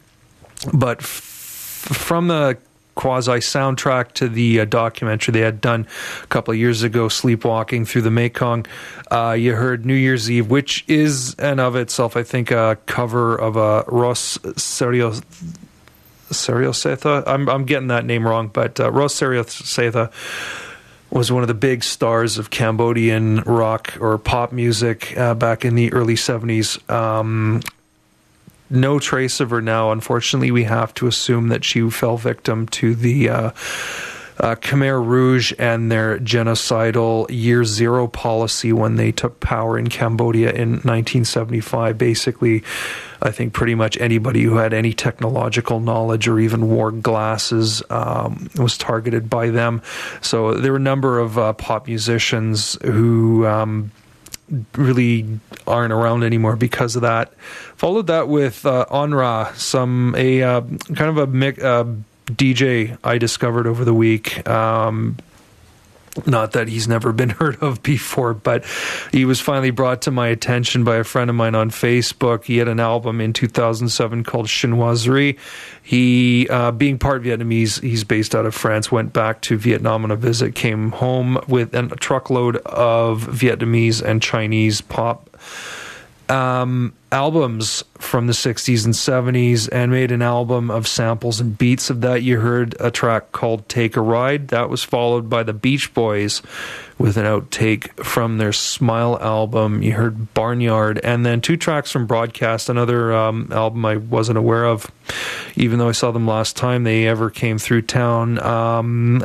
But 0.72 1.02
from 1.78 2.28
the 2.28 2.58
quasi 2.98 3.38
soundtrack 3.38 4.10
to 4.12 4.28
the 4.28 4.60
uh, 4.60 4.64
documentary 4.64 5.32
they 5.32 5.40
had 5.40 5.60
done 5.60 5.86
a 6.24 6.26
couple 6.26 6.52
of 6.52 6.58
years 6.58 6.82
ago, 6.82 7.08
Sleepwalking 7.08 7.84
Through 7.86 8.02
the 8.02 8.10
Mekong, 8.10 8.66
uh, 9.12 9.36
you 9.38 9.54
heard 9.54 9.86
New 9.86 9.94
Year's 9.94 10.28
Eve, 10.28 10.50
which 10.50 10.84
is 10.88 11.34
and 11.36 11.60
of 11.60 11.76
itself, 11.76 12.16
I 12.16 12.24
think, 12.24 12.50
a 12.50 12.76
cover 12.86 13.36
of 13.36 13.56
a 13.56 13.84
Ross 13.86 14.38
Serio. 14.56 15.12
Setha. 16.30 17.22
I'm 17.26 17.48
I'm 17.48 17.64
getting 17.64 17.88
that 17.88 18.04
name 18.04 18.26
wrong, 18.26 18.48
but 18.48 18.78
uh, 18.80 18.90
Ross 18.90 19.14
Setha 19.14 20.12
was 21.10 21.32
one 21.32 21.42
of 21.42 21.48
the 21.48 21.54
big 21.54 21.82
stars 21.82 22.36
of 22.36 22.50
Cambodian 22.50 23.40
rock 23.42 23.96
or 24.00 24.18
pop 24.18 24.52
music 24.52 25.16
uh, 25.16 25.34
back 25.34 25.64
in 25.64 25.74
the 25.74 25.90
early 25.92 26.16
70s. 26.16 26.90
Um, 26.90 27.62
no 28.70 28.98
trace 28.98 29.40
of 29.40 29.50
her 29.50 29.62
now. 29.62 29.92
Unfortunately, 29.92 30.50
we 30.50 30.64
have 30.64 30.94
to 30.94 31.06
assume 31.06 31.48
that 31.48 31.64
she 31.64 31.88
fell 31.90 32.16
victim 32.16 32.66
to 32.68 32.94
the 32.94 33.28
uh, 33.28 33.50
uh, 34.40 34.54
Khmer 34.54 35.04
Rouge 35.04 35.52
and 35.58 35.90
their 35.90 36.18
genocidal 36.18 37.26
Year 37.28 37.64
Zero 37.64 38.06
policy 38.06 38.72
when 38.72 38.96
they 38.96 39.10
took 39.10 39.40
power 39.40 39.78
in 39.78 39.88
Cambodia 39.88 40.50
in 40.50 40.70
1975. 40.70 41.98
Basically, 41.98 42.62
I 43.20 43.30
think 43.30 43.52
pretty 43.52 43.74
much 43.74 43.96
anybody 43.98 44.44
who 44.44 44.56
had 44.56 44.72
any 44.72 44.92
technological 44.92 45.80
knowledge 45.80 46.28
or 46.28 46.38
even 46.38 46.68
wore 46.68 46.92
glasses 46.92 47.82
um, 47.90 48.48
was 48.56 48.78
targeted 48.78 49.28
by 49.28 49.50
them. 49.50 49.82
So 50.20 50.54
there 50.54 50.72
were 50.72 50.78
a 50.78 50.80
number 50.80 51.18
of 51.18 51.38
uh, 51.38 51.52
pop 51.54 51.86
musicians 51.86 52.78
who. 52.82 53.46
Um, 53.46 53.90
really 54.74 55.40
aren't 55.66 55.92
around 55.92 56.22
anymore 56.22 56.56
because 56.56 56.96
of 56.96 57.02
that. 57.02 57.34
Followed 57.76 58.06
that 58.06 58.28
with 58.28 58.64
uh, 58.64 58.86
Onra, 58.90 59.54
some 59.54 60.14
a 60.16 60.42
uh, 60.42 60.60
kind 60.94 61.10
of 61.10 61.18
a 61.18 61.26
mic, 61.26 61.62
uh, 61.62 61.84
DJ 62.26 62.98
I 63.04 63.18
discovered 63.18 63.66
over 63.66 63.84
the 63.84 63.94
week. 63.94 64.46
Um, 64.48 65.16
not 66.26 66.52
that 66.52 66.68
he's 66.68 66.88
never 66.88 67.12
been 67.12 67.30
heard 67.38 67.56
of 67.62 67.82
before, 67.82 68.34
but 68.34 68.64
he 69.12 69.24
was 69.24 69.40
finally 69.40 69.70
brought 69.70 70.02
to 70.02 70.10
my 70.10 70.28
attention 70.28 70.84
by 70.84 70.96
a 70.96 71.04
friend 71.04 71.30
of 71.30 71.36
mine 71.36 71.54
on 71.54 71.70
Facebook. 71.70 72.44
He 72.44 72.58
had 72.58 72.68
an 72.68 72.80
album 72.80 73.20
in 73.20 73.32
2007 73.32 74.24
called 74.24 74.46
Chinoiserie. 74.46 75.38
He, 75.82 76.48
uh, 76.48 76.72
being 76.72 76.98
part 76.98 77.22
Vietnamese, 77.22 77.82
he's 77.82 78.04
based 78.04 78.34
out 78.34 78.46
of 78.46 78.54
France, 78.54 78.92
went 78.92 79.12
back 79.12 79.40
to 79.42 79.56
Vietnam 79.56 80.04
on 80.04 80.10
a 80.10 80.16
visit, 80.16 80.54
came 80.54 80.92
home 80.92 81.38
with 81.48 81.74
a 81.74 81.88
truckload 81.96 82.56
of 82.58 83.22
Vietnamese 83.22 84.02
and 84.02 84.22
Chinese 84.22 84.80
pop 84.80 85.28
um, 86.28 86.92
albums 87.10 87.82
from 87.98 88.26
the 88.26 88.32
60s 88.32 88.84
and 88.84 88.94
70s 88.94 89.68
and 89.72 89.90
made 89.90 90.12
an 90.12 90.22
album 90.22 90.70
of 90.70 90.86
samples 90.86 91.40
and 91.40 91.56
beats 91.56 91.90
of 91.90 92.02
that. 92.02 92.22
You 92.22 92.40
heard 92.40 92.74
a 92.80 92.90
track 92.90 93.32
called 93.32 93.68
Take 93.68 93.96
a 93.96 94.00
Ride. 94.00 94.48
That 94.48 94.68
was 94.68 94.84
followed 94.84 95.30
by 95.30 95.42
the 95.42 95.52
Beach 95.52 95.94
Boys 95.94 96.42
with 96.98 97.16
an 97.16 97.24
outtake 97.24 98.04
from 98.04 98.38
their 98.38 98.52
Smile 98.52 99.18
album. 99.20 99.82
You 99.82 99.92
heard 99.92 100.34
Barnyard 100.34 101.00
and 101.02 101.24
then 101.24 101.40
two 101.40 101.56
tracks 101.56 101.90
from 101.90 102.06
Broadcast, 102.06 102.68
another 102.68 103.12
um, 103.12 103.48
album 103.50 103.84
I 103.84 103.96
wasn't 103.96 104.38
aware 104.38 104.66
of, 104.66 104.90
even 105.56 105.78
though 105.78 105.88
I 105.88 105.92
saw 105.92 106.10
them 106.10 106.26
last 106.26 106.56
time 106.56 106.84
they 106.84 107.06
ever 107.06 107.30
came 107.30 107.58
through 107.58 107.82
town. 107.82 108.38
Um, 108.40 109.24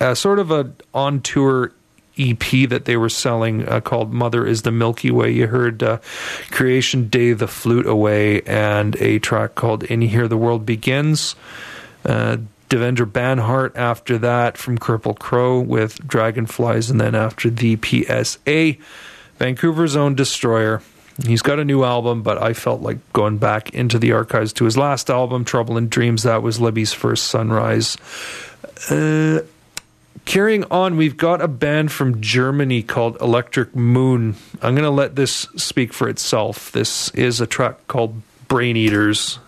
uh, 0.00 0.14
sort 0.14 0.38
of 0.38 0.50
a 0.50 0.72
on 0.94 1.20
tour 1.20 1.72
EP 2.20 2.68
that 2.68 2.84
they 2.84 2.96
were 2.96 3.08
selling 3.08 3.68
uh, 3.68 3.80
called 3.80 4.12
Mother 4.12 4.46
is 4.46 4.62
the 4.62 4.70
Milky 4.70 5.10
Way. 5.10 5.30
You 5.30 5.46
heard 5.46 5.82
uh, 5.82 5.98
Creation 6.50 7.08
Day, 7.08 7.32
The 7.32 7.48
Flute 7.48 7.86
Away, 7.86 8.42
and 8.42 8.96
a 8.96 9.18
track 9.18 9.54
called 9.54 9.84
In 9.84 10.02
Here 10.02 10.28
the 10.28 10.36
World 10.36 10.66
Begins. 10.66 11.34
Uh, 12.04 12.38
Devendra 12.68 13.04
Banhart 13.04 13.76
after 13.76 14.16
that 14.18 14.56
from 14.56 14.78
Cripple 14.78 15.18
Crow 15.18 15.58
with 15.60 16.06
Dragonflies, 16.06 16.88
and 16.88 17.00
then 17.00 17.14
after 17.16 17.50
the 17.50 17.76
PSA, 17.82 18.76
Vancouver's 19.38 19.96
own 19.96 20.14
Destroyer. 20.14 20.80
He's 21.26 21.42
got 21.42 21.58
a 21.58 21.64
new 21.64 21.82
album, 21.84 22.22
but 22.22 22.40
I 22.40 22.54
felt 22.54 22.80
like 22.80 22.98
going 23.12 23.38
back 23.38 23.74
into 23.74 23.98
the 23.98 24.12
archives 24.12 24.52
to 24.54 24.64
his 24.64 24.78
last 24.78 25.10
album, 25.10 25.44
Trouble 25.44 25.76
in 25.76 25.88
Dreams. 25.88 26.22
That 26.22 26.42
was 26.42 26.60
Libby's 26.60 26.92
first 26.92 27.24
Sunrise. 27.26 27.96
Uh, 28.88 29.40
carrying 30.24 30.64
on, 30.64 30.96
we've 30.96 31.16
got 31.16 31.40
a 31.40 31.48
band 31.48 31.92
from 31.92 32.20
Germany 32.20 32.82
called 32.82 33.20
Electric 33.20 33.74
Moon. 33.74 34.36
I'm 34.62 34.74
going 34.74 34.84
to 34.84 34.90
let 34.90 35.16
this 35.16 35.48
speak 35.56 35.92
for 35.92 36.08
itself. 36.08 36.72
This 36.72 37.10
is 37.10 37.40
a 37.40 37.46
track 37.46 37.86
called 37.88 38.20
Brain 38.48 38.76
Eaters. 38.76 39.38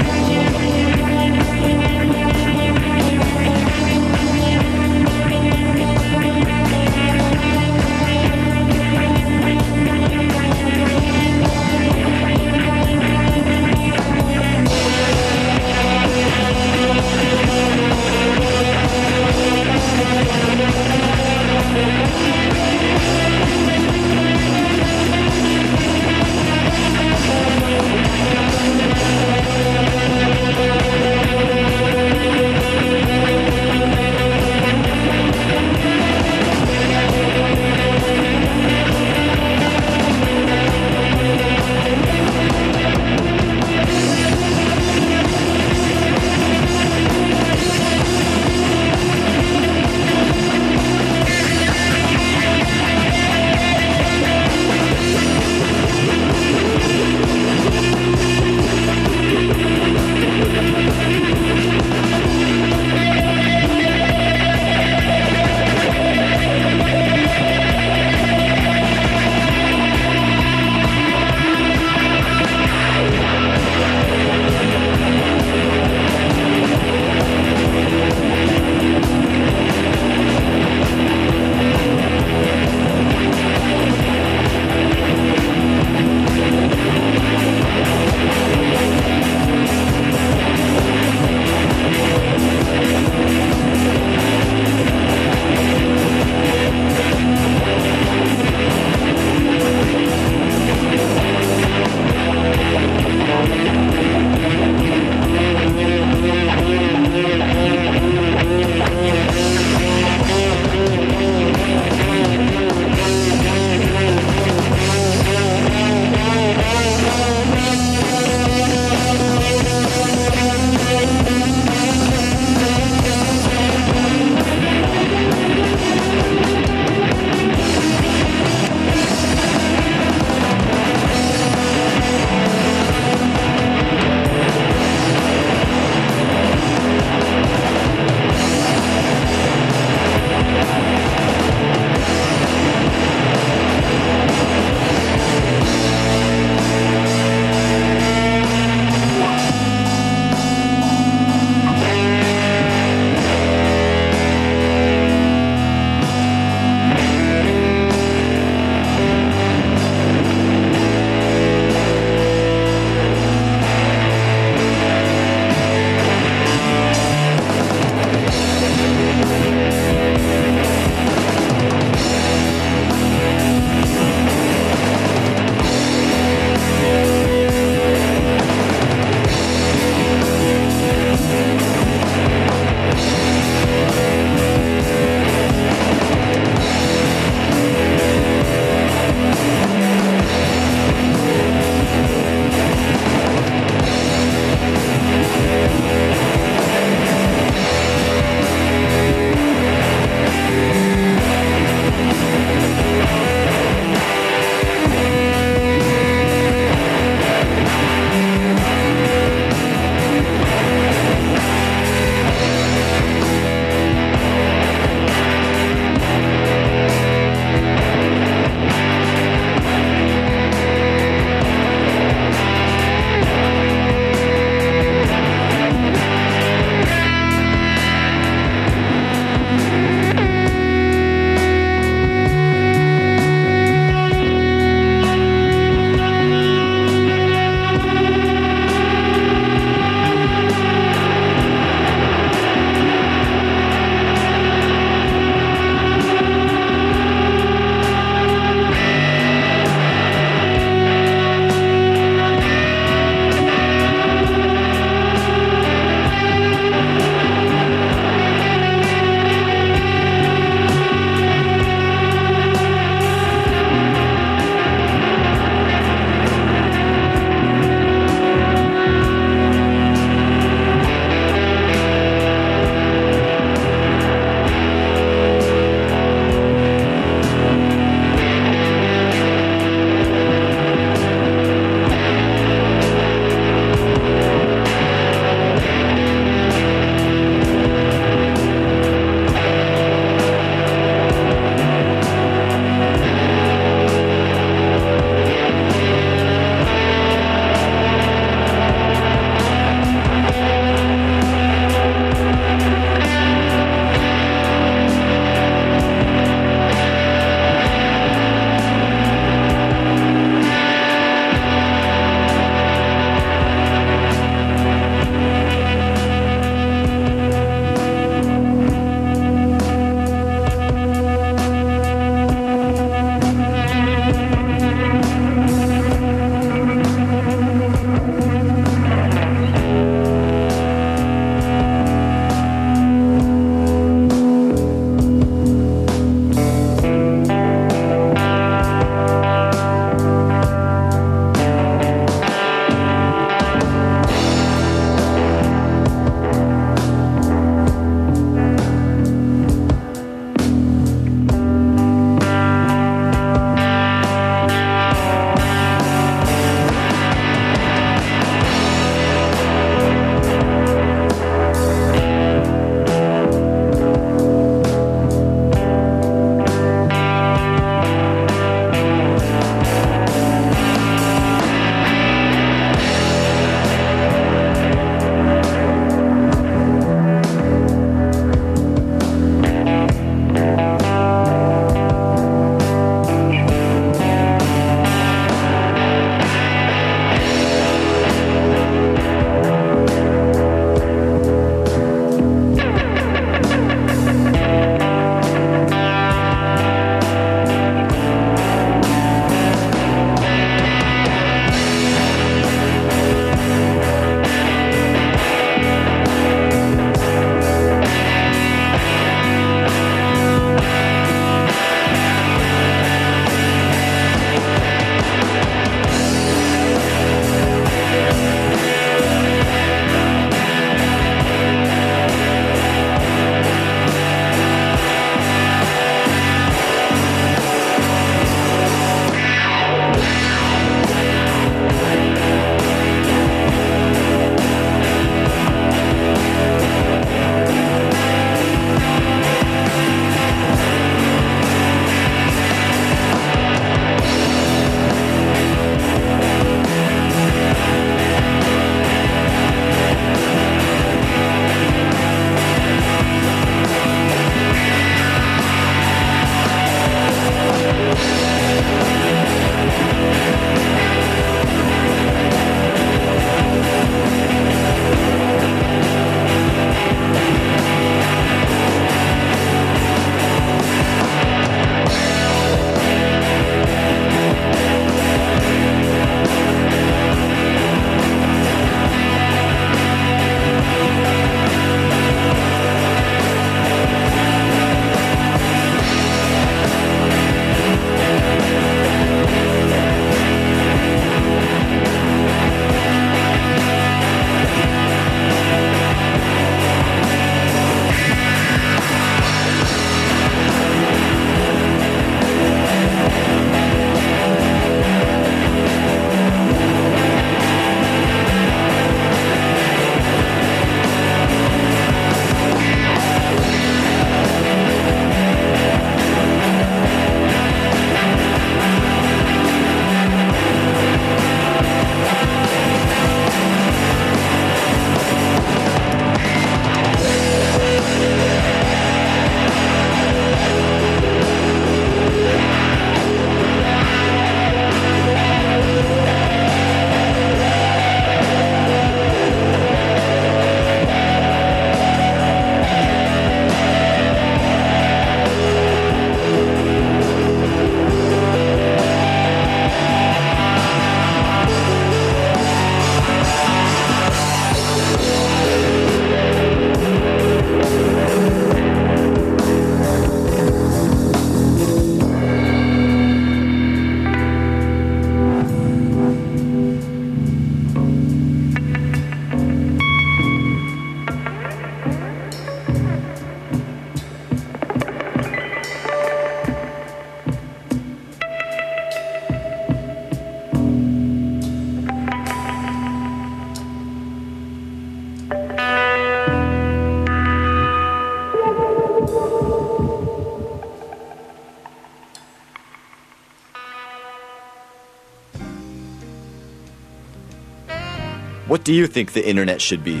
What 598.50 598.64
do 598.64 598.74
you 598.74 598.88
think 598.88 599.12
the 599.12 599.24
internet 599.24 599.62
should 599.62 599.84
be? 599.84 600.00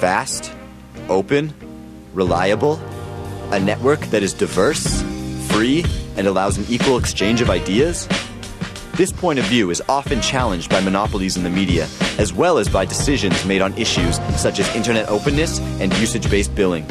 Fast? 0.00 0.50
Open? 1.10 1.52
Reliable? 2.14 2.80
A 3.52 3.60
network 3.60 4.00
that 4.06 4.22
is 4.22 4.32
diverse, 4.32 5.02
free, 5.50 5.84
and 6.16 6.26
allows 6.26 6.56
an 6.56 6.64
equal 6.70 6.96
exchange 6.96 7.42
of 7.42 7.50
ideas? 7.50 8.08
This 8.94 9.12
point 9.12 9.38
of 9.38 9.44
view 9.44 9.68
is 9.68 9.82
often 9.90 10.22
challenged 10.22 10.70
by 10.70 10.80
monopolies 10.80 11.36
in 11.36 11.42
the 11.42 11.50
media, 11.50 11.86
as 12.16 12.32
well 12.32 12.56
as 12.56 12.66
by 12.66 12.86
decisions 12.86 13.44
made 13.44 13.60
on 13.60 13.76
issues 13.76 14.16
such 14.40 14.58
as 14.58 14.74
internet 14.74 15.10
openness 15.10 15.60
and 15.82 15.94
usage 15.98 16.30
based 16.30 16.54
billing. 16.54 16.86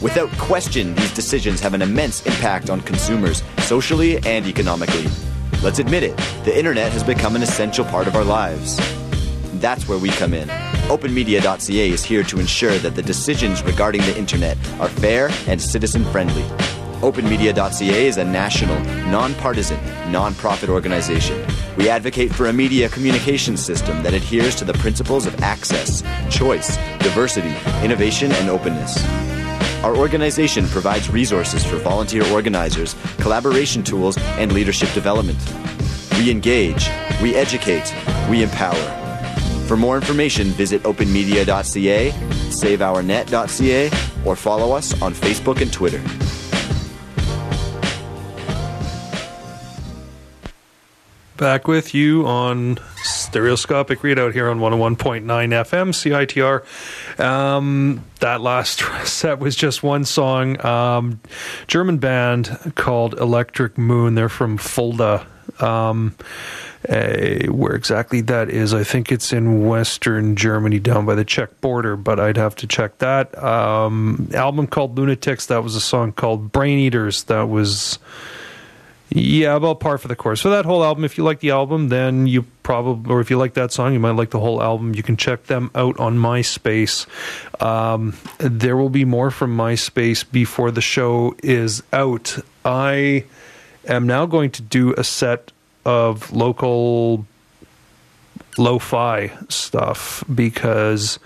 Without 0.00 0.30
question, 0.38 0.94
these 0.94 1.14
decisions 1.14 1.58
have 1.58 1.74
an 1.74 1.82
immense 1.82 2.24
impact 2.26 2.70
on 2.70 2.80
consumers, 2.82 3.42
socially 3.62 4.18
and 4.18 4.46
economically. 4.46 5.06
Let's 5.64 5.80
admit 5.80 6.04
it, 6.04 6.16
the 6.44 6.56
internet 6.56 6.92
has 6.92 7.02
become 7.02 7.34
an 7.34 7.42
essential 7.42 7.84
part 7.84 8.06
of 8.06 8.14
our 8.14 8.22
lives. 8.22 8.78
That's 9.66 9.88
where 9.88 9.98
we 9.98 10.10
come 10.10 10.32
in. 10.32 10.46
OpenMedia.ca 10.86 11.90
is 11.90 12.04
here 12.04 12.22
to 12.22 12.38
ensure 12.38 12.78
that 12.78 12.94
the 12.94 13.02
decisions 13.02 13.64
regarding 13.64 14.00
the 14.02 14.16
internet 14.16 14.56
are 14.78 14.88
fair 14.88 15.28
and 15.48 15.60
citizen 15.60 16.04
friendly. 16.12 16.44
OpenMedia.ca 17.02 18.06
is 18.06 18.16
a 18.16 18.24
national, 18.24 18.78
nonpartisan, 19.10 19.76
nonprofit 20.12 20.68
organization. 20.68 21.44
We 21.76 21.88
advocate 21.88 22.32
for 22.32 22.46
a 22.46 22.52
media 22.52 22.88
communication 22.88 23.56
system 23.56 24.04
that 24.04 24.14
adheres 24.14 24.54
to 24.54 24.64
the 24.64 24.74
principles 24.74 25.26
of 25.26 25.34
access, 25.42 26.00
choice, 26.30 26.76
diversity, 27.00 27.52
innovation, 27.82 28.30
and 28.30 28.48
openness. 28.48 29.04
Our 29.82 29.96
organization 29.96 30.68
provides 30.68 31.10
resources 31.10 31.64
for 31.64 31.78
volunteer 31.78 32.24
organizers, 32.26 32.94
collaboration 33.18 33.82
tools, 33.82 34.16
and 34.38 34.52
leadership 34.52 34.92
development. 34.92 35.40
We 36.12 36.30
engage, 36.30 36.88
we 37.20 37.34
educate, 37.34 37.92
we 38.30 38.44
empower. 38.44 39.05
For 39.66 39.76
more 39.76 39.96
information, 39.96 40.48
visit 40.48 40.82
openmedia.ca, 40.84 42.10
saveournet.ca, 42.50 43.90
or 44.24 44.36
follow 44.36 44.72
us 44.72 45.02
on 45.02 45.12
Facebook 45.12 45.60
and 45.60 45.72
Twitter. 45.72 46.00
Back 51.36 51.68
with 51.68 51.94
you 51.94 52.26
on 52.26 52.78
stereoscopic 53.02 53.98
readout 53.98 54.32
here 54.32 54.48
on 54.48 54.58
101.9 54.58 55.24
FM 55.24 56.64
CITR. 57.18 57.20
Um, 57.20 58.04
that 58.20 58.40
last 58.40 58.80
set 59.04 59.38
was 59.38 59.54
just 59.54 59.82
one 59.82 60.04
song. 60.04 60.64
Um, 60.64 61.20
German 61.66 61.98
band 61.98 62.72
called 62.76 63.18
Electric 63.18 63.76
Moon. 63.76 64.14
They're 64.14 64.28
from 64.28 64.56
Fulda. 64.56 65.26
Um, 65.60 66.14
uh, 66.88 67.50
where 67.52 67.74
exactly 67.74 68.20
that 68.22 68.50
is, 68.50 68.72
I 68.74 68.84
think 68.84 69.10
it's 69.10 69.32
in 69.32 69.66
Western 69.66 70.36
Germany, 70.36 70.78
down 70.78 71.06
by 71.06 71.14
the 71.14 71.24
Czech 71.24 71.60
border, 71.60 71.96
but 71.96 72.20
I'd 72.20 72.36
have 72.36 72.56
to 72.56 72.66
check 72.66 72.98
that. 72.98 73.36
Um, 73.42 74.30
album 74.34 74.66
called 74.66 74.96
Lunatics. 74.96 75.46
That 75.46 75.62
was 75.62 75.74
a 75.74 75.80
song 75.80 76.12
called 76.12 76.52
Brain 76.52 76.78
Eaters. 76.78 77.24
That 77.24 77.48
was 77.48 77.98
yeah, 79.08 79.54
about 79.54 79.78
par 79.80 79.98
for 79.98 80.08
the 80.08 80.16
course. 80.16 80.40
For 80.40 80.48
that 80.48 80.64
whole 80.64 80.82
album, 80.82 81.04
if 81.04 81.16
you 81.16 81.22
like 81.22 81.38
the 81.40 81.50
album, 81.50 81.88
then 81.88 82.26
you 82.26 82.42
probably, 82.62 83.12
or 83.12 83.20
if 83.20 83.30
you 83.30 83.38
like 83.38 83.54
that 83.54 83.72
song, 83.72 83.92
you 83.92 84.00
might 84.00 84.10
like 84.10 84.30
the 84.30 84.40
whole 84.40 84.60
album. 84.60 84.94
You 84.94 85.02
can 85.02 85.16
check 85.16 85.44
them 85.44 85.70
out 85.74 85.98
on 86.00 86.18
MySpace. 86.18 87.06
Um, 87.62 88.14
there 88.38 88.76
will 88.76 88.90
be 88.90 89.04
more 89.04 89.30
from 89.30 89.56
MySpace 89.56 90.28
before 90.30 90.72
the 90.72 90.80
show 90.80 91.36
is 91.42 91.84
out. 91.92 92.36
I 92.64 93.24
am 93.86 94.08
now 94.08 94.26
going 94.26 94.50
to 94.52 94.62
do 94.62 94.92
a 94.94 95.04
set 95.04 95.52
of 95.86 96.32
local 96.32 97.24
lo-fi 98.58 99.30
stuff 99.48 100.24
because 100.34 101.20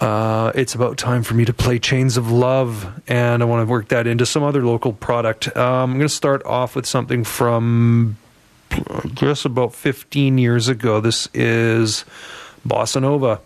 uh, 0.00 0.50
it's 0.54 0.74
about 0.74 0.96
time 0.96 1.22
for 1.22 1.34
me 1.34 1.44
to 1.44 1.52
play 1.52 1.78
Chains 1.78 2.16
of 2.16 2.30
Love, 2.30 3.02
and 3.06 3.42
I 3.42 3.46
want 3.46 3.66
to 3.66 3.70
work 3.70 3.88
that 3.88 4.06
into 4.06 4.24
some 4.24 4.42
other 4.42 4.64
local 4.64 4.92
product. 4.94 5.54
Um, 5.56 5.90
I'm 5.90 5.98
going 5.98 6.08
to 6.08 6.14
start 6.14 6.44
off 6.46 6.74
with 6.74 6.86
something 6.86 7.22
from, 7.22 8.16
I 8.72 9.08
guess, 9.14 9.44
about 9.44 9.74
15 9.74 10.38
years 10.38 10.68
ago. 10.68 11.00
This 11.00 11.28
is 11.34 12.04
Bossa 12.66 13.02
Nova. 13.02 13.40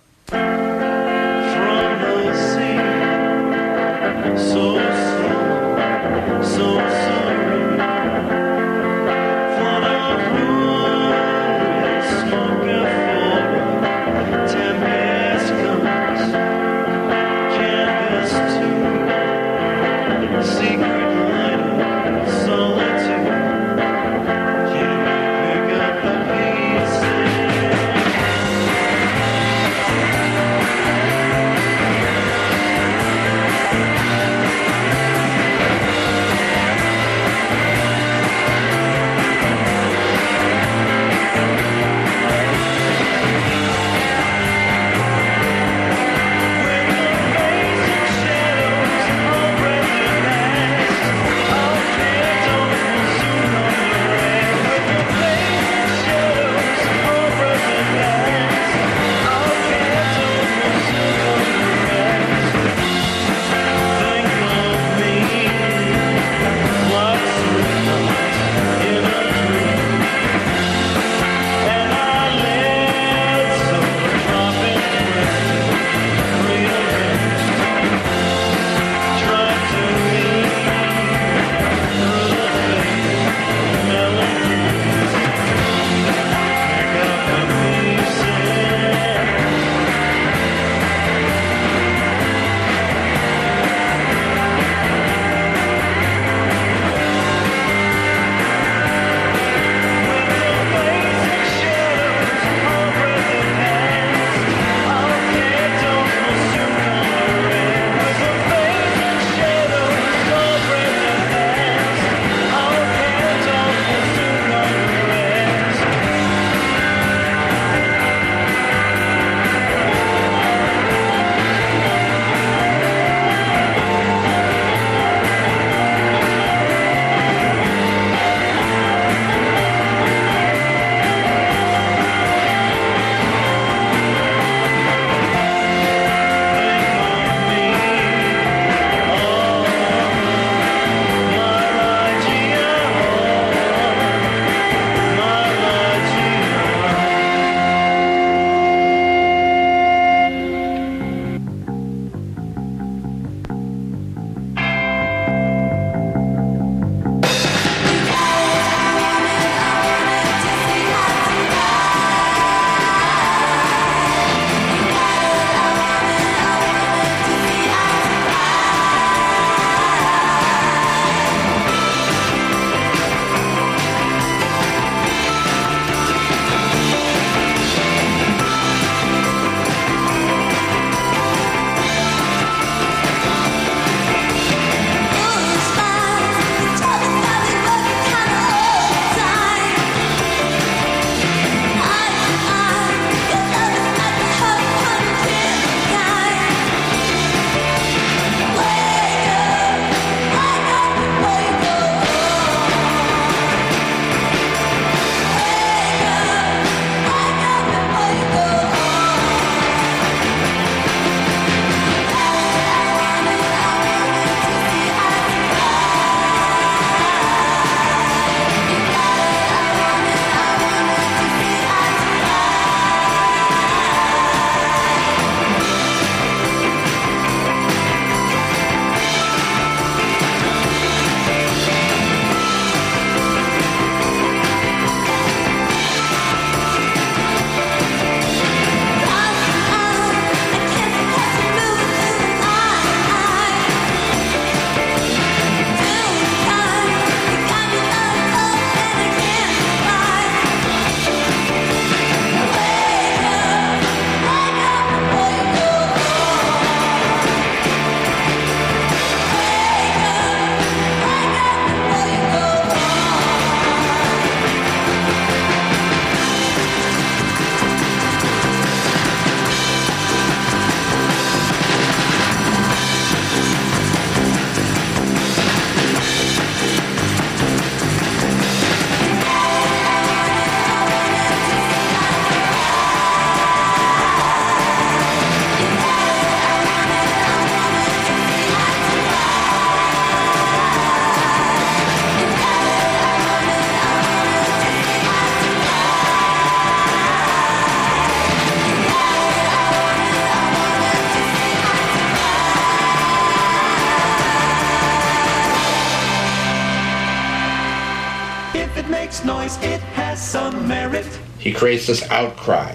Creates 311.69 311.87
this 311.87 312.03
outcry, 312.09 312.75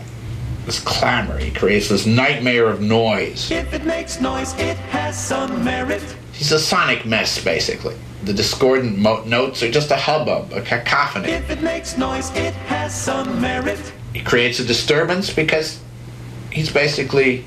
this 0.68 0.80
clamor. 0.80 1.40
He 1.40 1.50
creates 1.50 1.90
this 1.90 2.06
nightmare 2.06 2.68
of 2.68 2.80
noise. 2.80 3.50
If 3.50 3.74
it 3.74 3.86
makes 3.86 4.22
noise, 4.22 4.54
it 4.60 4.78
has 4.78 5.20
some 5.20 5.64
merit. 5.64 6.04
He's 6.32 6.52
a 6.52 6.60
sonic 6.60 7.04
mess, 7.04 7.44
basically. 7.44 7.96
The 8.24 8.34
discordant 8.34 9.00
mo- 9.00 9.24
notes 9.24 9.64
are 9.64 9.72
just 9.72 9.90
a 9.90 9.96
hubbub, 9.96 10.54
a 10.54 10.62
cacophony. 10.62 11.32
If 11.32 11.50
it 11.50 11.64
makes 11.64 11.98
noise, 11.98 12.30
it 12.36 12.54
has 12.54 12.94
some 12.94 13.42
merit. 13.42 13.80
He 14.14 14.22
creates 14.22 14.60
a 14.60 14.64
disturbance 14.64 15.34
because 15.34 15.82
he's 16.52 16.72
basically 16.72 17.46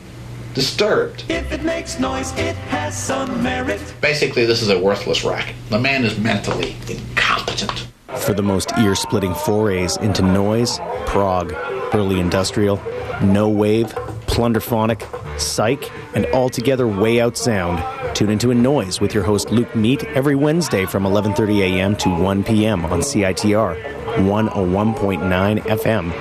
disturbed. 0.53 1.27
If 1.29 1.53
it 1.53 1.63
makes 1.63 2.01
noise, 2.01 2.33
it 2.33 2.57
has 2.75 3.01
some 3.01 3.41
merit. 3.41 3.81
Basically, 4.01 4.47
this 4.47 4.63
is 4.63 4.69
a 4.71 4.81
worthless 4.81 5.23
racket. 5.23 5.55
The 5.69 5.79
man 5.79 6.05
is 6.05 6.19
mentally 6.19 6.75
incompetent. 6.89 7.87
For 8.27 8.35
the 8.35 8.43
most 8.43 8.73
ear 8.79 8.97
splitting 8.97 9.35
forays 9.35 9.97
into 9.99 10.21
noise, 10.21 10.81
prog, 11.07 11.53
early 11.95 12.19
industrial, 12.19 12.83
no 13.23 13.49
wave, 13.49 13.87
plunderphonic, 14.27 15.01
psych, 15.39 15.89
and 16.13 16.27
altogether 16.35 16.89
way 16.89 17.21
out 17.21 17.37
sound, 17.37 17.85
tune 18.17 18.31
into 18.31 18.51
a 18.51 18.55
noise 18.55 19.01
with 19.01 19.15
your 19.15 19.23
host 19.23 19.53
Luke 19.53 19.77
Meat 19.77 20.03
every 20.07 20.35
Wednesday 20.35 20.87
from 20.87 21.05
11:30 21.05 21.61
a.m. 21.61 21.95
to 21.97 22.09
1 22.09 22.43
p.m. 22.43 22.85
on 22.87 22.99
CITR 23.01 23.81
101.9 24.17 25.61
FM. 25.61 26.13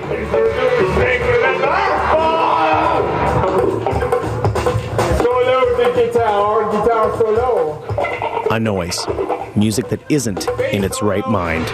Solo 5.17 5.77
the 5.77 5.91
guitar, 5.95 6.71
guitar 6.71 7.17
solo. 7.17 8.47
A 8.51 8.59
noise, 8.59 9.03
music 9.55 9.89
that 9.89 9.99
isn't 10.09 10.47
in 10.71 10.83
its 10.83 11.01
right 11.01 11.27
mind. 11.27 11.65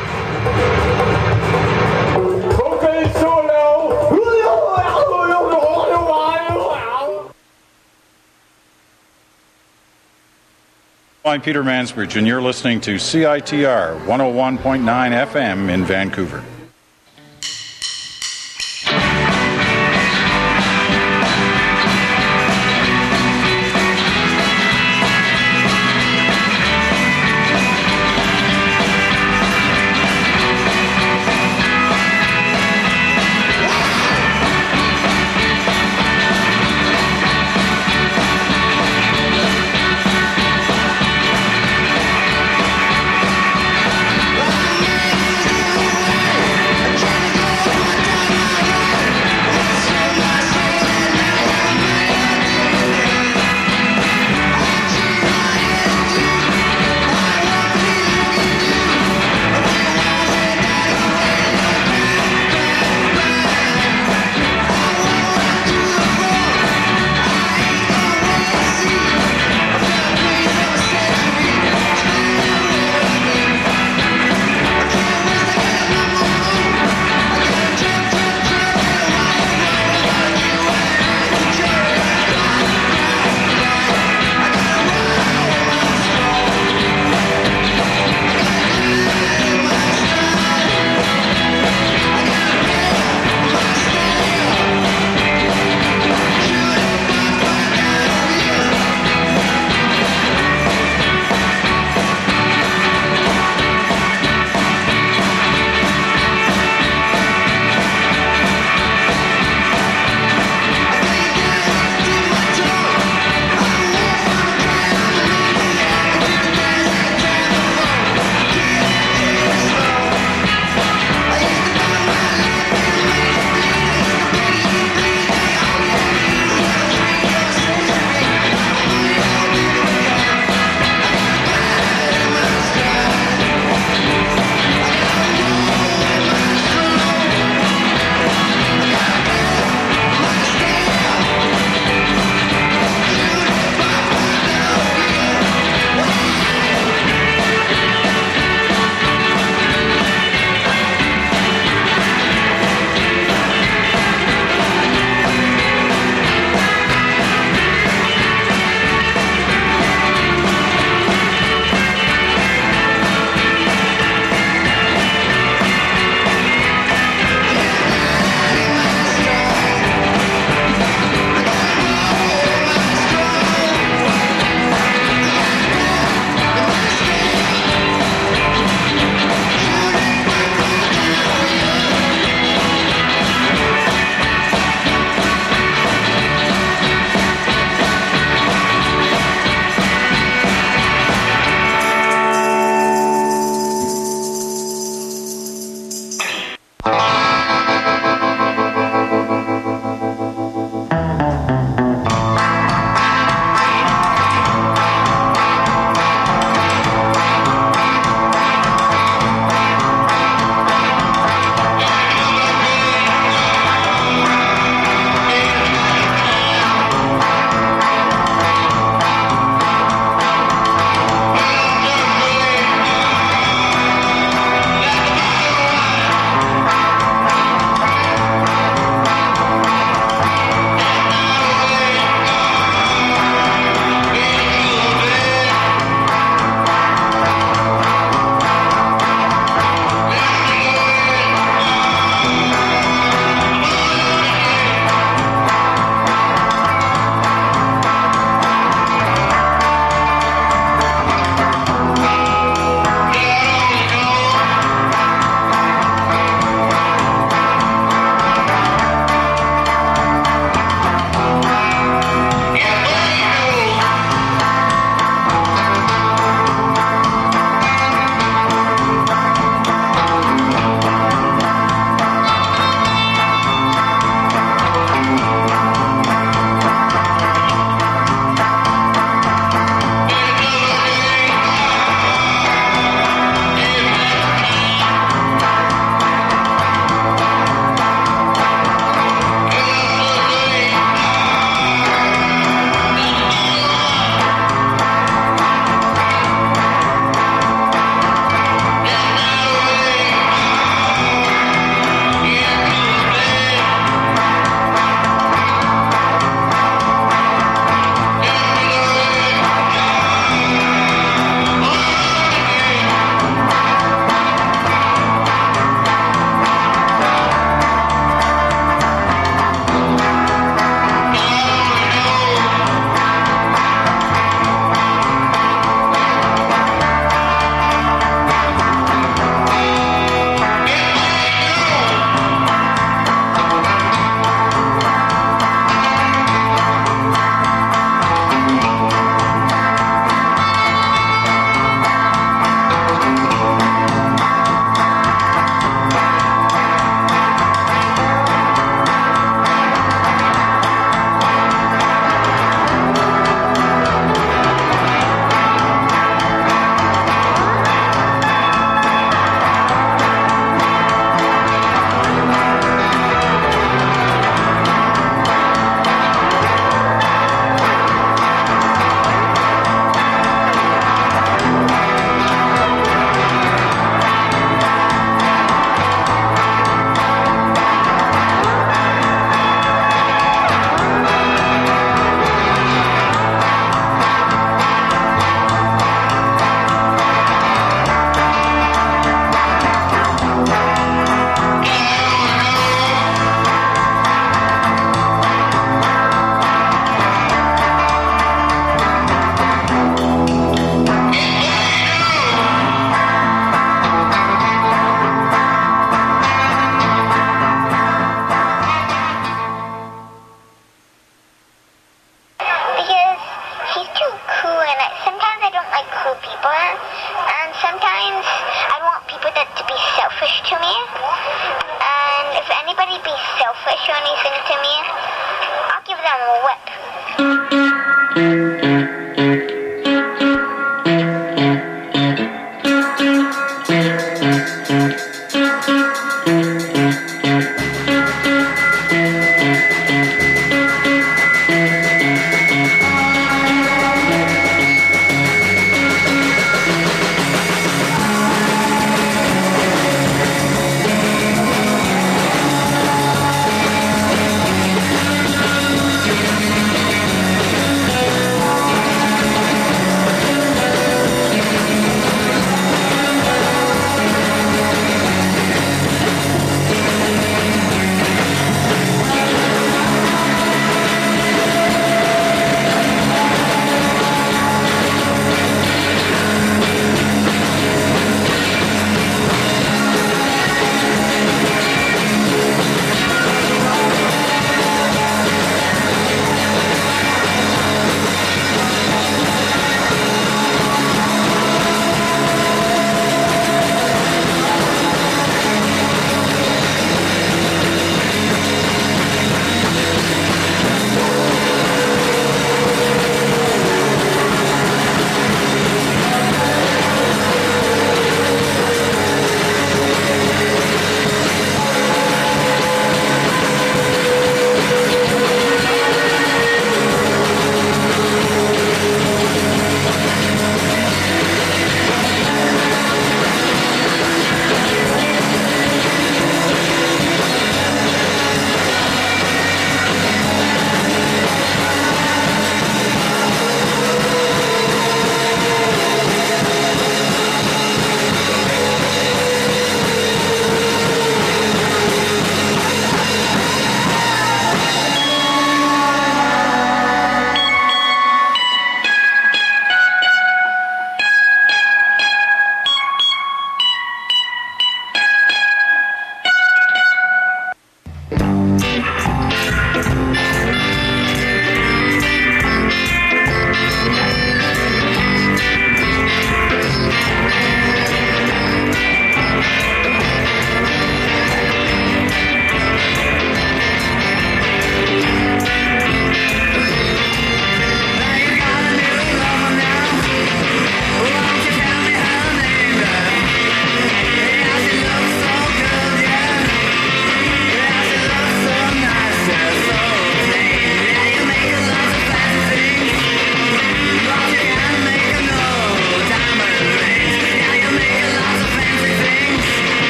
I'm 11.24 11.40
Peter 11.40 11.64
Mansbridge, 11.64 12.18
and 12.18 12.28
you're 12.28 12.42
listening 12.42 12.82
to 12.82 12.96
CITR 12.96 14.06
101.9 14.06 15.28
FM 15.28 15.70
in 15.70 15.86
Vancouver. 15.86 16.44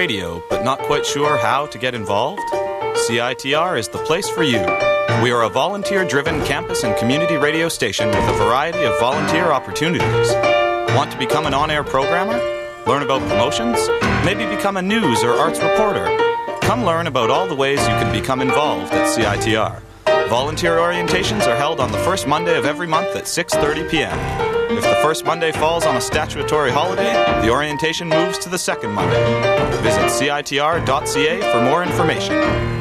Radio 0.00 0.42
but 0.48 0.64
not 0.64 0.78
quite 0.78 1.04
sure 1.04 1.36
how 1.36 1.66
to 1.66 1.76
get 1.76 1.94
involved? 1.94 2.40
CITR 3.04 3.78
is 3.78 3.88
the 3.88 4.02
place 4.08 4.30
for 4.30 4.42
you. 4.42 4.64
We 5.22 5.30
are 5.30 5.42
a 5.42 5.50
volunteer 5.50 6.06
driven 6.06 6.42
campus 6.46 6.84
and 6.84 6.96
community 6.96 7.36
radio 7.36 7.68
station 7.68 8.08
with 8.08 8.26
a 8.30 8.32
variety 8.44 8.82
of 8.84 8.98
volunteer 8.98 9.52
opportunities. 9.52 10.28
Want 10.96 11.12
to 11.12 11.18
become 11.18 11.44
an 11.44 11.52
on 11.52 11.70
air 11.70 11.84
programmer? 11.84 12.38
Learn 12.86 13.02
about 13.02 13.20
promotions? 13.28 13.76
Maybe 14.24 14.46
become 14.46 14.78
a 14.78 14.82
news 14.82 15.22
or 15.22 15.32
arts 15.32 15.60
reporter? 15.60 16.06
Come 16.62 16.86
learn 16.86 17.06
about 17.06 17.28
all 17.28 17.46
the 17.46 17.54
ways 17.54 17.80
you 17.80 17.94
can 18.00 18.10
become 18.10 18.40
involved 18.40 18.94
at 18.94 19.06
CITR. 19.14 19.82
Volunteer 20.30 20.78
orientations 20.78 21.46
are 21.46 21.56
held 21.56 21.78
on 21.78 21.92
the 21.92 21.98
first 21.98 22.26
Monday 22.26 22.56
of 22.56 22.64
every 22.64 22.86
month 22.86 23.14
at 23.14 23.24
6:30 23.24 23.90
p.m. 23.90 24.59
If 24.72 24.84
the 24.84 24.94
first 25.02 25.24
Monday 25.24 25.50
falls 25.50 25.84
on 25.84 25.96
a 25.96 26.00
statutory 26.00 26.70
holiday, 26.70 27.12
the 27.42 27.50
orientation 27.50 28.08
moves 28.08 28.38
to 28.38 28.48
the 28.48 28.56
second 28.56 28.92
Monday. 28.92 29.20
Visit 29.82 30.02
citr.ca 30.02 31.52
for 31.52 31.60
more 31.62 31.82
information. 31.82 32.80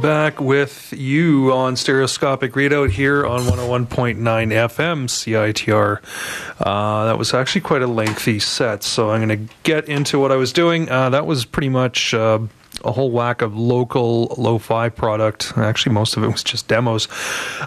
Back 0.00 0.40
with 0.40 0.94
you 0.96 1.52
on 1.52 1.76
Stereoscopic 1.76 2.56
Redoubt 2.56 2.90
here 2.90 3.26
on 3.26 3.40
101.9 3.40 4.16
FM 4.16 5.06
CITR. 5.06 6.00
Uh, 6.60 7.04
that 7.04 7.18
was 7.18 7.34
actually 7.34 7.60
quite 7.60 7.82
a 7.82 7.86
lengthy 7.86 8.38
set, 8.38 8.82
so 8.82 9.10
I'm 9.10 9.26
going 9.26 9.46
to 9.46 9.54
get 9.64 9.86
into 9.86 10.18
what 10.18 10.32
I 10.32 10.36
was 10.36 10.54
doing. 10.54 10.88
Uh, 10.88 11.10
that 11.10 11.26
was 11.26 11.44
pretty 11.44 11.68
much. 11.68 12.14
Uh, 12.14 12.38
a 12.86 12.92
whole 12.92 13.10
whack 13.10 13.42
of 13.42 13.56
local 13.56 14.34
lo-fi 14.38 14.88
product. 14.88 15.52
Actually, 15.56 15.92
most 15.92 16.16
of 16.16 16.24
it 16.24 16.28
was 16.28 16.44
just 16.44 16.68
demos 16.68 17.08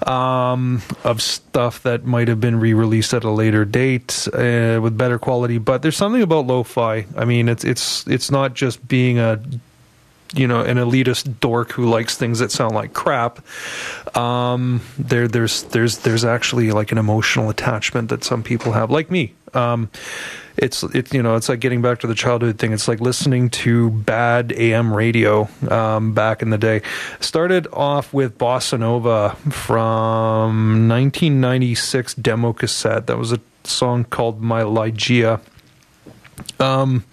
um, 0.07 0.81
of 1.03 1.21
stuff 1.21 1.83
that 1.83 2.05
might 2.05 2.27
have 2.27 2.39
been 2.39 2.59
re-released 2.59 3.13
at 3.13 3.23
a 3.23 3.29
later 3.29 3.65
date 3.65 4.27
uh, 4.33 4.79
with 4.81 4.97
better 4.97 5.19
quality. 5.19 5.57
But 5.57 5.81
there's 5.81 5.97
something 5.97 6.21
about 6.21 6.47
lo-fi. 6.47 7.05
I 7.15 7.25
mean, 7.25 7.49
it's 7.49 7.63
it's 7.63 8.07
it's 8.07 8.31
not 8.31 8.53
just 8.53 8.87
being 8.87 9.19
a 9.19 9.39
you 10.33 10.47
know 10.47 10.61
an 10.61 10.77
elitist 10.77 11.39
dork 11.39 11.71
who 11.71 11.89
likes 11.89 12.17
things 12.17 12.39
that 12.39 12.51
sound 12.51 12.75
like 12.75 12.93
crap. 12.93 13.45
Um, 14.15 14.81
there 14.97 15.27
there's 15.27 15.63
there's 15.63 15.99
there's 15.99 16.25
actually 16.25 16.71
like 16.71 16.91
an 16.91 16.97
emotional 16.97 17.49
attachment 17.49 18.09
that 18.09 18.23
some 18.23 18.43
people 18.43 18.73
have, 18.73 18.91
like 18.91 19.09
me. 19.09 19.33
Um, 19.53 19.89
it's 20.57 20.83
it's 20.83 21.13
you 21.13 21.23
know 21.23 21.35
it's 21.35 21.49
like 21.49 21.59
getting 21.59 21.81
back 21.81 21.99
to 21.99 22.07
the 22.07 22.15
childhood 22.15 22.59
thing. 22.59 22.73
It's 22.73 22.87
like 22.87 22.99
listening 22.99 23.49
to 23.51 23.89
bad 23.89 24.51
AM 24.51 24.93
radio 24.93 25.47
um, 25.69 26.13
back 26.13 26.41
in 26.41 26.49
the 26.49 26.57
day. 26.57 26.81
Started 27.19 27.67
off 27.71 28.13
with 28.13 28.37
bossa 28.37 28.79
nova 28.79 29.35
from 29.49 30.87
1996 30.89 32.15
demo 32.15 32.53
cassette. 32.53 33.07
That 33.07 33.17
was 33.17 33.31
a 33.31 33.39
song 33.63 34.03
called 34.03 34.41
My 34.41 34.61
Ligeia. 34.61 35.39
Um, 36.59 37.05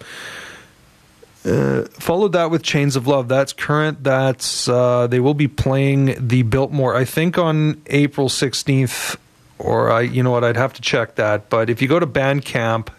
uh, 1.47 1.85
followed 1.99 2.33
that 2.33 2.51
with 2.51 2.61
Chains 2.61 2.95
of 2.95 3.07
Love. 3.07 3.27
That's 3.27 3.53
current. 3.53 4.03
That's 4.03 4.67
uh, 4.67 5.07
they 5.07 5.19
will 5.19 5.33
be 5.33 5.47
playing 5.47 6.27
the 6.27 6.43
Biltmore. 6.43 6.95
I 6.95 7.05
think 7.05 7.37
on 7.37 7.81
April 7.87 8.29
sixteenth, 8.29 9.15
or 9.57 9.89
I, 9.89 10.01
you 10.01 10.21
know 10.21 10.31
what, 10.31 10.43
I'd 10.43 10.57
have 10.57 10.73
to 10.73 10.81
check 10.81 11.15
that. 11.15 11.49
But 11.49 11.69
if 11.69 11.81
you 11.81 11.87
go 11.87 11.99
to 11.99 12.07
Bandcamp. 12.07 12.89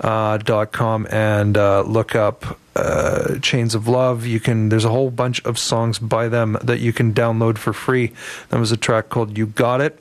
Uh, 0.00 0.38
dot 0.38 0.70
com 0.70 1.08
and 1.10 1.58
uh, 1.58 1.82
look 1.82 2.14
up 2.14 2.56
uh, 2.76 3.40
Chains 3.40 3.74
of 3.74 3.88
Love. 3.88 4.24
You 4.24 4.38
can. 4.38 4.68
There's 4.68 4.84
a 4.84 4.90
whole 4.90 5.10
bunch 5.10 5.44
of 5.44 5.58
songs 5.58 5.98
by 5.98 6.28
them 6.28 6.56
that 6.62 6.78
you 6.78 6.92
can 6.92 7.12
download 7.12 7.58
for 7.58 7.72
free. 7.72 8.12
There 8.50 8.60
was 8.60 8.70
a 8.70 8.76
track 8.76 9.08
called 9.08 9.36
"You 9.36 9.46
Got 9.46 9.80
It." 9.80 9.98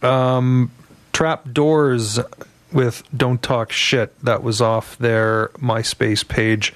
Um, 0.00 0.70
Trap 1.12 1.52
Doors 1.52 2.18
with 2.72 3.02
Don't 3.16 3.42
Talk 3.42 3.72
Shit. 3.72 4.18
That 4.24 4.42
was 4.42 4.60
off 4.60 4.98
their 4.98 5.48
MySpace 5.58 6.26
page. 6.26 6.74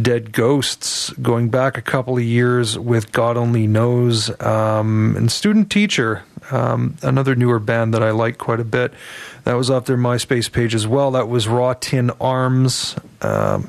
Dead 0.00 0.32
Ghosts, 0.32 1.10
going 1.20 1.50
back 1.50 1.76
a 1.76 1.82
couple 1.82 2.16
of 2.16 2.22
years 2.22 2.78
with 2.78 3.12
God 3.12 3.36
Only 3.36 3.66
Knows, 3.66 4.30
um, 4.40 5.14
and 5.16 5.30
Student 5.30 5.70
Teacher, 5.70 6.22
um, 6.50 6.96
another 7.02 7.34
newer 7.34 7.58
band 7.58 7.92
that 7.92 8.02
I 8.02 8.10
like 8.10 8.38
quite 8.38 8.60
a 8.60 8.64
bit. 8.64 8.94
That 9.44 9.54
was 9.54 9.70
off 9.70 9.84
their 9.84 9.98
MySpace 9.98 10.50
page 10.50 10.74
as 10.74 10.86
well. 10.86 11.10
That 11.10 11.28
was 11.28 11.46
Raw 11.46 11.74
Tin 11.74 12.10
Arms. 12.20 12.96
Um, 13.20 13.68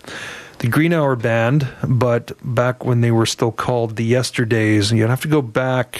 the 0.59 0.69
Green 0.69 0.93
Hour 0.93 1.17
Band, 1.17 1.67
but 1.85 2.31
back 2.41 2.85
when 2.85 3.01
they 3.01 3.11
were 3.11 3.25
still 3.25 3.51
called 3.51 3.97
the 3.97 4.05
Yesterdays, 4.05 4.91
and 4.91 4.99
you'd 4.99 5.09
have 5.09 5.21
to 5.23 5.27
go 5.27 5.41
back 5.41 5.99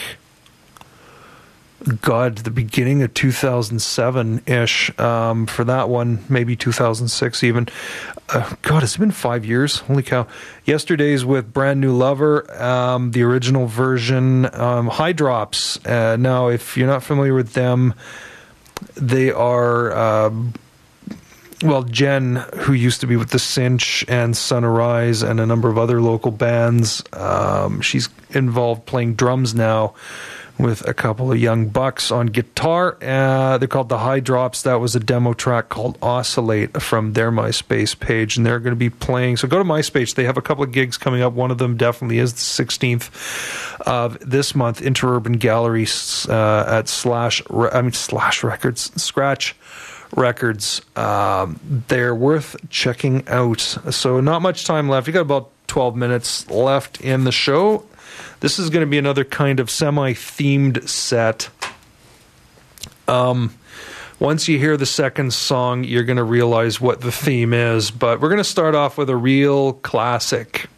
God, 1.84 2.38
the 2.38 2.50
beginning 2.50 3.02
of 3.02 3.12
2007 3.12 4.42
ish 4.46 4.98
um, 4.98 5.46
for 5.46 5.64
that 5.64 5.88
one, 5.88 6.24
maybe 6.28 6.56
2006 6.56 7.44
even. 7.44 7.68
Uh, 8.28 8.54
God, 8.62 8.82
it's 8.82 8.96
been 8.96 9.10
five 9.10 9.44
years. 9.44 9.80
Holy 9.80 10.02
cow. 10.02 10.26
Yesterday's 10.64 11.24
with 11.24 11.52
Brand 11.52 11.80
New 11.80 11.94
Lover, 11.94 12.50
um, 12.62 13.10
the 13.10 13.22
original 13.22 13.66
version, 13.66 14.52
um, 14.54 14.88
High 14.88 15.12
Drops. 15.12 15.84
Uh, 15.84 16.16
now, 16.16 16.48
if 16.48 16.76
you're 16.76 16.86
not 16.86 17.02
familiar 17.02 17.34
with 17.34 17.52
them, 17.52 17.94
they 18.94 19.30
are. 19.30 19.92
Uh, 19.92 20.30
well, 21.62 21.82
Jen, 21.82 22.36
who 22.56 22.72
used 22.72 23.00
to 23.02 23.06
be 23.06 23.16
with 23.16 23.30
the 23.30 23.38
Cinch 23.38 24.04
and 24.08 24.36
Sunrise 24.36 25.22
and 25.22 25.40
a 25.40 25.46
number 25.46 25.68
of 25.70 25.78
other 25.78 26.00
local 26.00 26.30
bands, 26.30 27.02
um, 27.12 27.80
she's 27.80 28.08
involved 28.30 28.84
playing 28.86 29.14
drums 29.14 29.54
now 29.54 29.94
with 30.58 30.86
a 30.86 30.94
couple 30.94 31.32
of 31.32 31.38
young 31.38 31.68
bucks 31.68 32.10
on 32.10 32.26
guitar. 32.26 32.96
Uh, 33.02 33.58
they're 33.58 33.68
called 33.68 33.88
the 33.88 33.98
High 33.98 34.20
Drops. 34.20 34.62
That 34.62 34.76
was 34.76 34.94
a 34.94 35.00
demo 35.00 35.34
track 35.34 35.68
called 35.68 35.98
Oscillate 36.00 36.80
from 36.80 37.14
their 37.14 37.32
MySpace 37.32 37.98
page, 37.98 38.36
and 38.36 38.46
they're 38.46 38.60
going 38.60 38.72
to 38.72 38.76
be 38.76 38.90
playing. 38.90 39.36
So 39.36 39.48
go 39.48 39.58
to 39.58 39.64
MySpace. 39.64 40.14
They 40.14 40.24
have 40.24 40.36
a 40.36 40.42
couple 40.42 40.62
of 40.64 40.72
gigs 40.72 40.96
coming 40.96 41.22
up. 41.22 41.32
One 41.32 41.50
of 41.50 41.58
them 41.58 41.76
definitely 41.76 42.18
is 42.18 42.32
the 42.32 42.64
16th 42.64 43.80
of 43.86 44.18
this 44.20 44.54
month, 44.54 44.80
Interurban 44.80 45.38
Gallery 45.38 45.86
uh, 46.28 46.64
at 46.68 46.88
Slash. 46.88 47.42
I 47.50 47.82
mean 47.82 47.92
Slash 47.92 48.44
Records, 48.44 48.90
Scratch. 49.02 49.56
Records. 50.16 50.80
Um, 50.94 51.58
they're 51.88 52.14
worth 52.14 52.56
checking 52.70 53.26
out. 53.26 53.60
So, 53.60 54.20
not 54.20 54.42
much 54.42 54.64
time 54.64 54.88
left. 54.88 55.08
You 55.08 55.12
got 55.12 55.22
about 55.22 55.50
12 55.66 55.96
minutes 55.96 56.48
left 56.50 57.00
in 57.00 57.24
the 57.24 57.32
show. 57.32 57.84
This 58.40 58.58
is 58.58 58.70
going 58.70 58.84
to 58.84 58.90
be 58.90 58.98
another 58.98 59.24
kind 59.24 59.60
of 59.60 59.70
semi 59.70 60.12
themed 60.12 60.88
set. 60.88 61.48
Um, 63.08 63.54
once 64.18 64.48
you 64.48 64.58
hear 64.58 64.76
the 64.76 64.86
second 64.86 65.32
song, 65.32 65.84
you're 65.84 66.04
going 66.04 66.16
to 66.16 66.24
realize 66.24 66.80
what 66.80 67.00
the 67.00 67.12
theme 67.12 67.52
is. 67.52 67.90
But 67.90 68.20
we're 68.20 68.28
going 68.28 68.38
to 68.38 68.44
start 68.44 68.74
off 68.74 68.96
with 68.96 69.10
a 69.10 69.16
real 69.16 69.74
classic. 69.74 70.68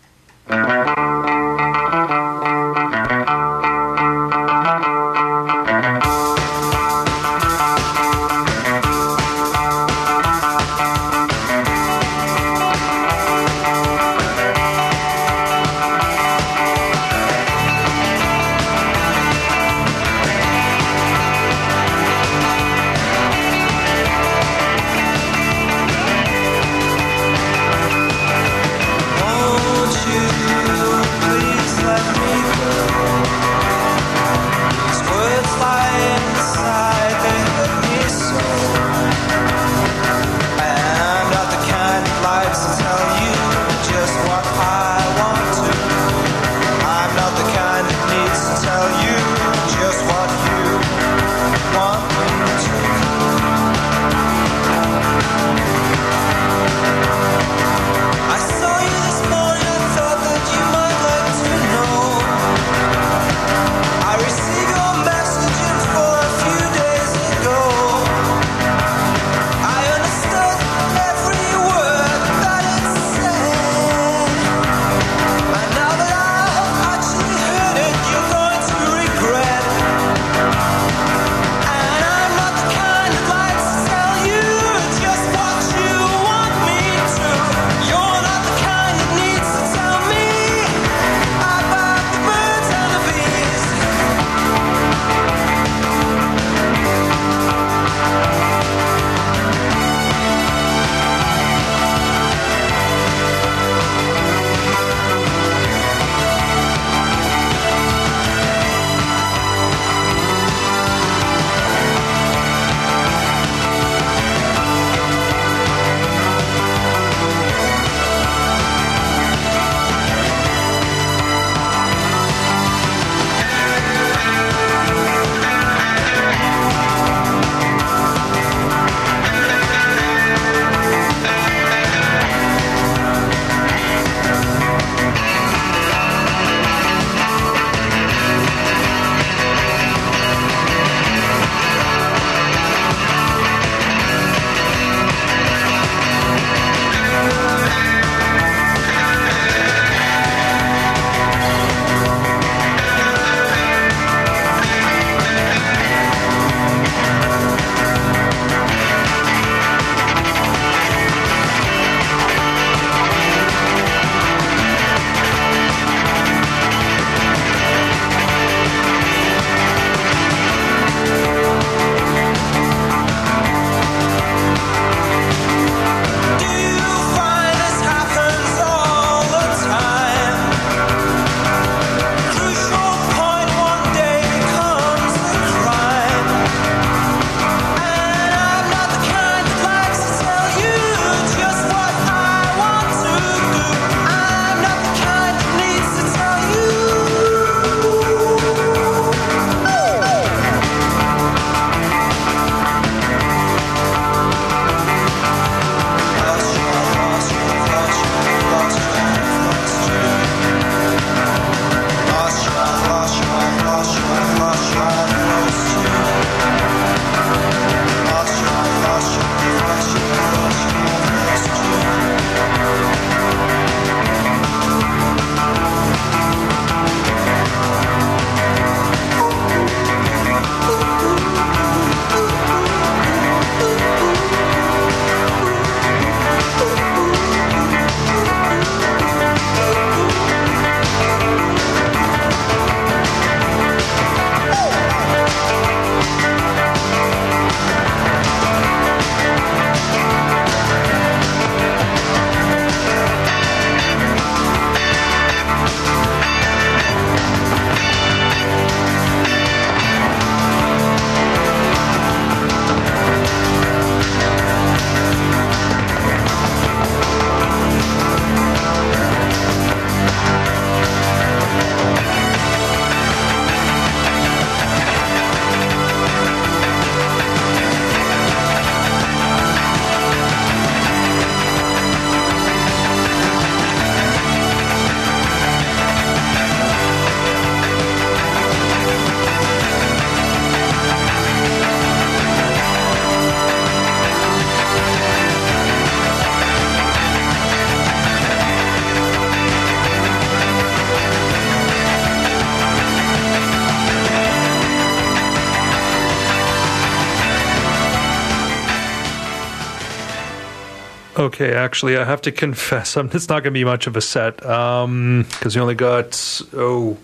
Okay, 311.36 311.52
actually, 311.52 311.98
I 311.98 312.04
have 312.04 312.22
to 312.22 312.32
confess, 312.32 312.96
I'm, 312.96 313.10
it's 313.12 313.28
not 313.28 313.42
going 313.42 313.52
to 313.52 313.60
be 313.60 313.62
much 313.64 313.86
of 313.86 313.94
a 313.94 314.00
set 314.00 314.36
because 314.38 315.54
we 315.54 315.60
only 315.60 315.74
got 315.74 316.40
oh 316.54 316.96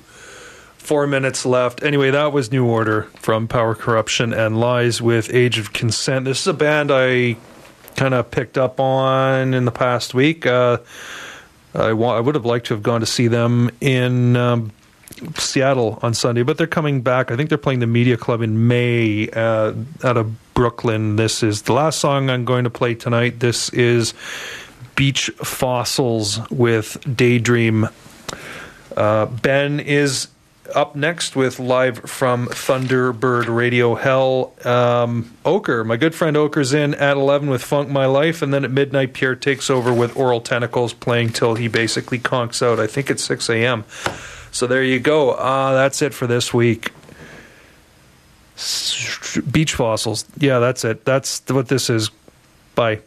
four 0.79 1.07
minutes 1.07 1.45
left. 1.45 1.83
Anyway, 1.85 2.11
that 2.13 2.33
was 2.33 2.51
New 2.51 2.65
Order 2.65 3.03
from 3.17 3.47
Power 3.47 3.75
Corruption 3.75 4.33
and 4.33 4.59
Lies 4.59 5.03
with 5.03 5.29
Age 5.35 5.59
of 5.59 5.75
Consent. 5.75 6.25
This 6.25 6.41
is 6.41 6.47
a 6.47 6.55
band 6.55 6.91
I 6.91 7.37
kind 7.97 8.15
of 8.15 8.31
picked 8.31 8.57
up 8.57 8.81
on 8.81 9.53
in 9.53 9.67
the 9.67 9.71
past 9.71 10.15
week. 10.15 10.47
Uh, 10.47 10.79
I, 11.75 11.93
wa- 11.93 12.17
I 12.17 12.21
would 12.21 12.35
have 12.35 12.47
liked 12.47 12.69
to 12.69 12.75
have 12.75 12.83
gone 12.83 13.01
to 13.01 13.07
see 13.07 13.29
them 13.29 13.71
in 13.83 14.35
um, 14.37 14.73
Seattle 15.53 15.99
on 16.03 16.15
Sunday, 16.15 16.43
but 16.43 16.57
they're 16.57 16.67
coming 16.67 17.03
back. 17.03 17.31
I 17.31 17.37
think 17.37 17.49
they're 17.49 17.59
playing 17.59 17.81
the 17.81 17.87
Media 17.87 18.17
Club 18.17 18.41
in 18.41 18.67
May 18.67 19.29
uh, 19.29 19.75
out 20.03 20.17
of 20.17 20.55
Brooklyn. 20.55 21.17
This 21.17 21.43
is 21.43 21.63
the 21.63 21.75
last 21.75 22.01
song 22.01 22.31
I'm 22.31 22.45
going 22.45 22.65
to 22.65 22.71
play 22.71 22.95
tonight. 22.95 23.41
This 23.41 23.69
is 23.71 24.15
Beach 24.97 25.31
Fossils 25.37 26.41
with 26.51 26.97
Daydream. 27.17 27.89
Uh, 28.97 29.27
ben 29.27 29.79
is 29.81 30.29
up 30.75 30.97
next 30.97 31.37
with 31.37 31.59
live 31.59 31.99
from 31.99 32.47
Thunderbird 32.47 33.55
Radio 33.55 33.95
Hell. 33.95 34.55
Um, 34.65 35.35
Ochre, 35.45 35.85
my 35.85 35.97
good 35.97 36.15
friend 36.15 36.37
Ochre's 36.37 36.73
in 36.73 36.95
at 36.95 37.17
11 37.17 37.51
with 37.51 37.63
Funk 37.63 37.91
My 37.91 38.07
Life, 38.07 38.41
and 38.41 38.55
then 38.55 38.65
at 38.65 38.71
midnight, 38.71 39.13
Pierre 39.13 39.37
takes 39.37 39.69
over 39.69 39.93
with 39.93 40.17
Aural 40.17 40.41
Tentacles 40.41 40.95
playing 40.95 41.31
till 41.31 41.57
he 41.57 41.69
basically 41.69 42.19
conks 42.19 42.63
out. 42.63 42.81
I 42.81 42.87
think 42.87 43.11
it's 43.11 43.25
6 43.25 43.51
a.m. 43.51 43.85
So 44.53 44.67
there 44.67 44.85
you 44.85 45.01
go. 45.01 45.31
Uh, 45.33 45.73
that's 45.73 46.03
it 46.03 46.15
for 46.15 46.27
this 46.27 46.55
week. 46.55 46.93
Beach 49.51 49.75
fossils. 49.75 50.27
Yeah, 50.39 50.59
that's 50.59 50.85
it. 50.85 51.05
That's 51.05 51.43
what 51.49 51.69
this 51.69 51.91
is. 51.91 52.11
Bye. 52.75 53.01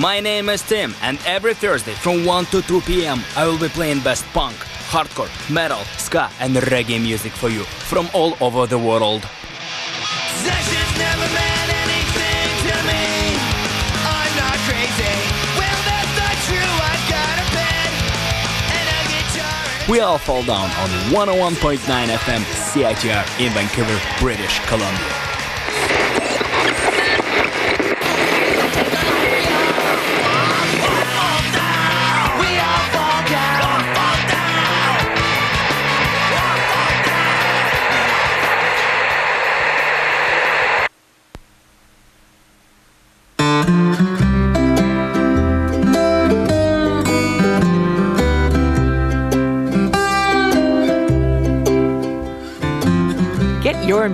My 0.00 0.20
name 0.20 0.48
is 0.48 0.62
Tim, 0.62 0.94
and 1.02 1.18
every 1.26 1.54
Thursday 1.54 1.92
from 1.92 2.24
1 2.24 2.44
to 2.46 2.62
2 2.62 2.82
p.m., 2.82 3.20
I 3.34 3.44
will 3.48 3.58
be 3.58 3.68
playing 3.68 3.98
best 3.98 4.24
punk, 4.26 4.54
hardcore, 4.86 5.28
metal, 5.50 5.80
ska, 5.98 6.30
and 6.38 6.54
reggae 6.54 7.02
music 7.02 7.32
for 7.32 7.48
you 7.48 7.64
from 7.64 8.08
all 8.14 8.36
over 8.40 8.68
the 8.68 8.78
world. 8.78 9.22
Possessions 9.22 10.92
never 11.02 11.26
meant 11.34 11.70
anything 11.82 12.46
to 12.62 12.74
me. 12.86 13.02
I'm 14.06 14.32
not 14.38 14.58
crazy. 14.70 15.14
Well, 15.58 15.80
that's 15.90 16.14
not 16.14 16.36
true. 16.46 16.72
I've 16.78 17.06
got 17.10 17.34
a 17.42 17.46
bed 17.58 17.90
and 18.78 18.86
a 18.94 19.02
guitar. 19.10 19.90
We 19.90 19.98
all 19.98 20.18
fall 20.18 20.44
down 20.44 20.70
on 20.78 20.90
101.9 21.10 21.82
FM 21.82 22.42
CITR 22.70 23.24
in 23.44 23.52
Vancouver, 23.52 23.98
British 24.20 24.60
Columbia. 24.68 25.27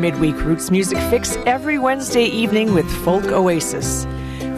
Midweek 0.04 0.36
roots 0.44 0.70
music 0.70 0.98
fix 1.08 1.34
every 1.46 1.78
Wednesday 1.78 2.26
evening 2.26 2.74
with 2.74 2.84
Folk 3.06 3.24
Oasis, 3.24 4.04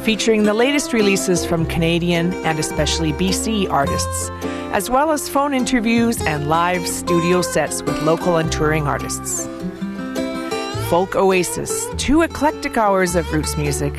featuring 0.05 0.43
the 0.43 0.52
latest 0.52 0.93
releases 0.93 1.47
from 1.47 1.64
Canadian 1.66 2.32
and 2.44 2.59
especially 2.59 3.12
BC 3.12 3.70
artists, 3.70 4.28
as 4.73 4.90
well 4.90 5.12
as 5.12 5.28
phone 5.28 5.55
interviews 5.55 6.20
and 6.23 6.48
live 6.48 6.85
studio 6.85 7.43
sets 7.43 7.81
with 7.85 7.97
local 8.02 8.39
and 8.39 8.51
touring 8.51 8.89
artists. 8.89 9.47
Folk 10.90 11.14
Oasis, 11.14 11.86
two 11.97 12.23
eclectic 12.23 12.77
hours 12.77 13.14
of 13.14 13.32
roots 13.32 13.56
music, 13.56 13.94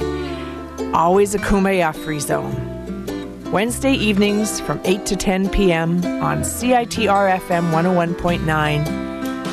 always 0.93 1.33
a 1.33 1.39
kumbaya 1.39 1.95
free 1.95 2.19
zone. 2.19 2.53
Wednesday 3.53 3.93
evenings 3.93 4.59
from 4.59 4.81
8 4.83 5.05
to 5.05 5.15
10 5.15 5.47
p.m. 5.47 6.03
on 6.21 6.41
CITR 6.41 7.39
FM 7.39 7.71
101.9 7.71 8.96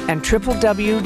and 0.09 0.22
www.citr.ca. 0.22 1.05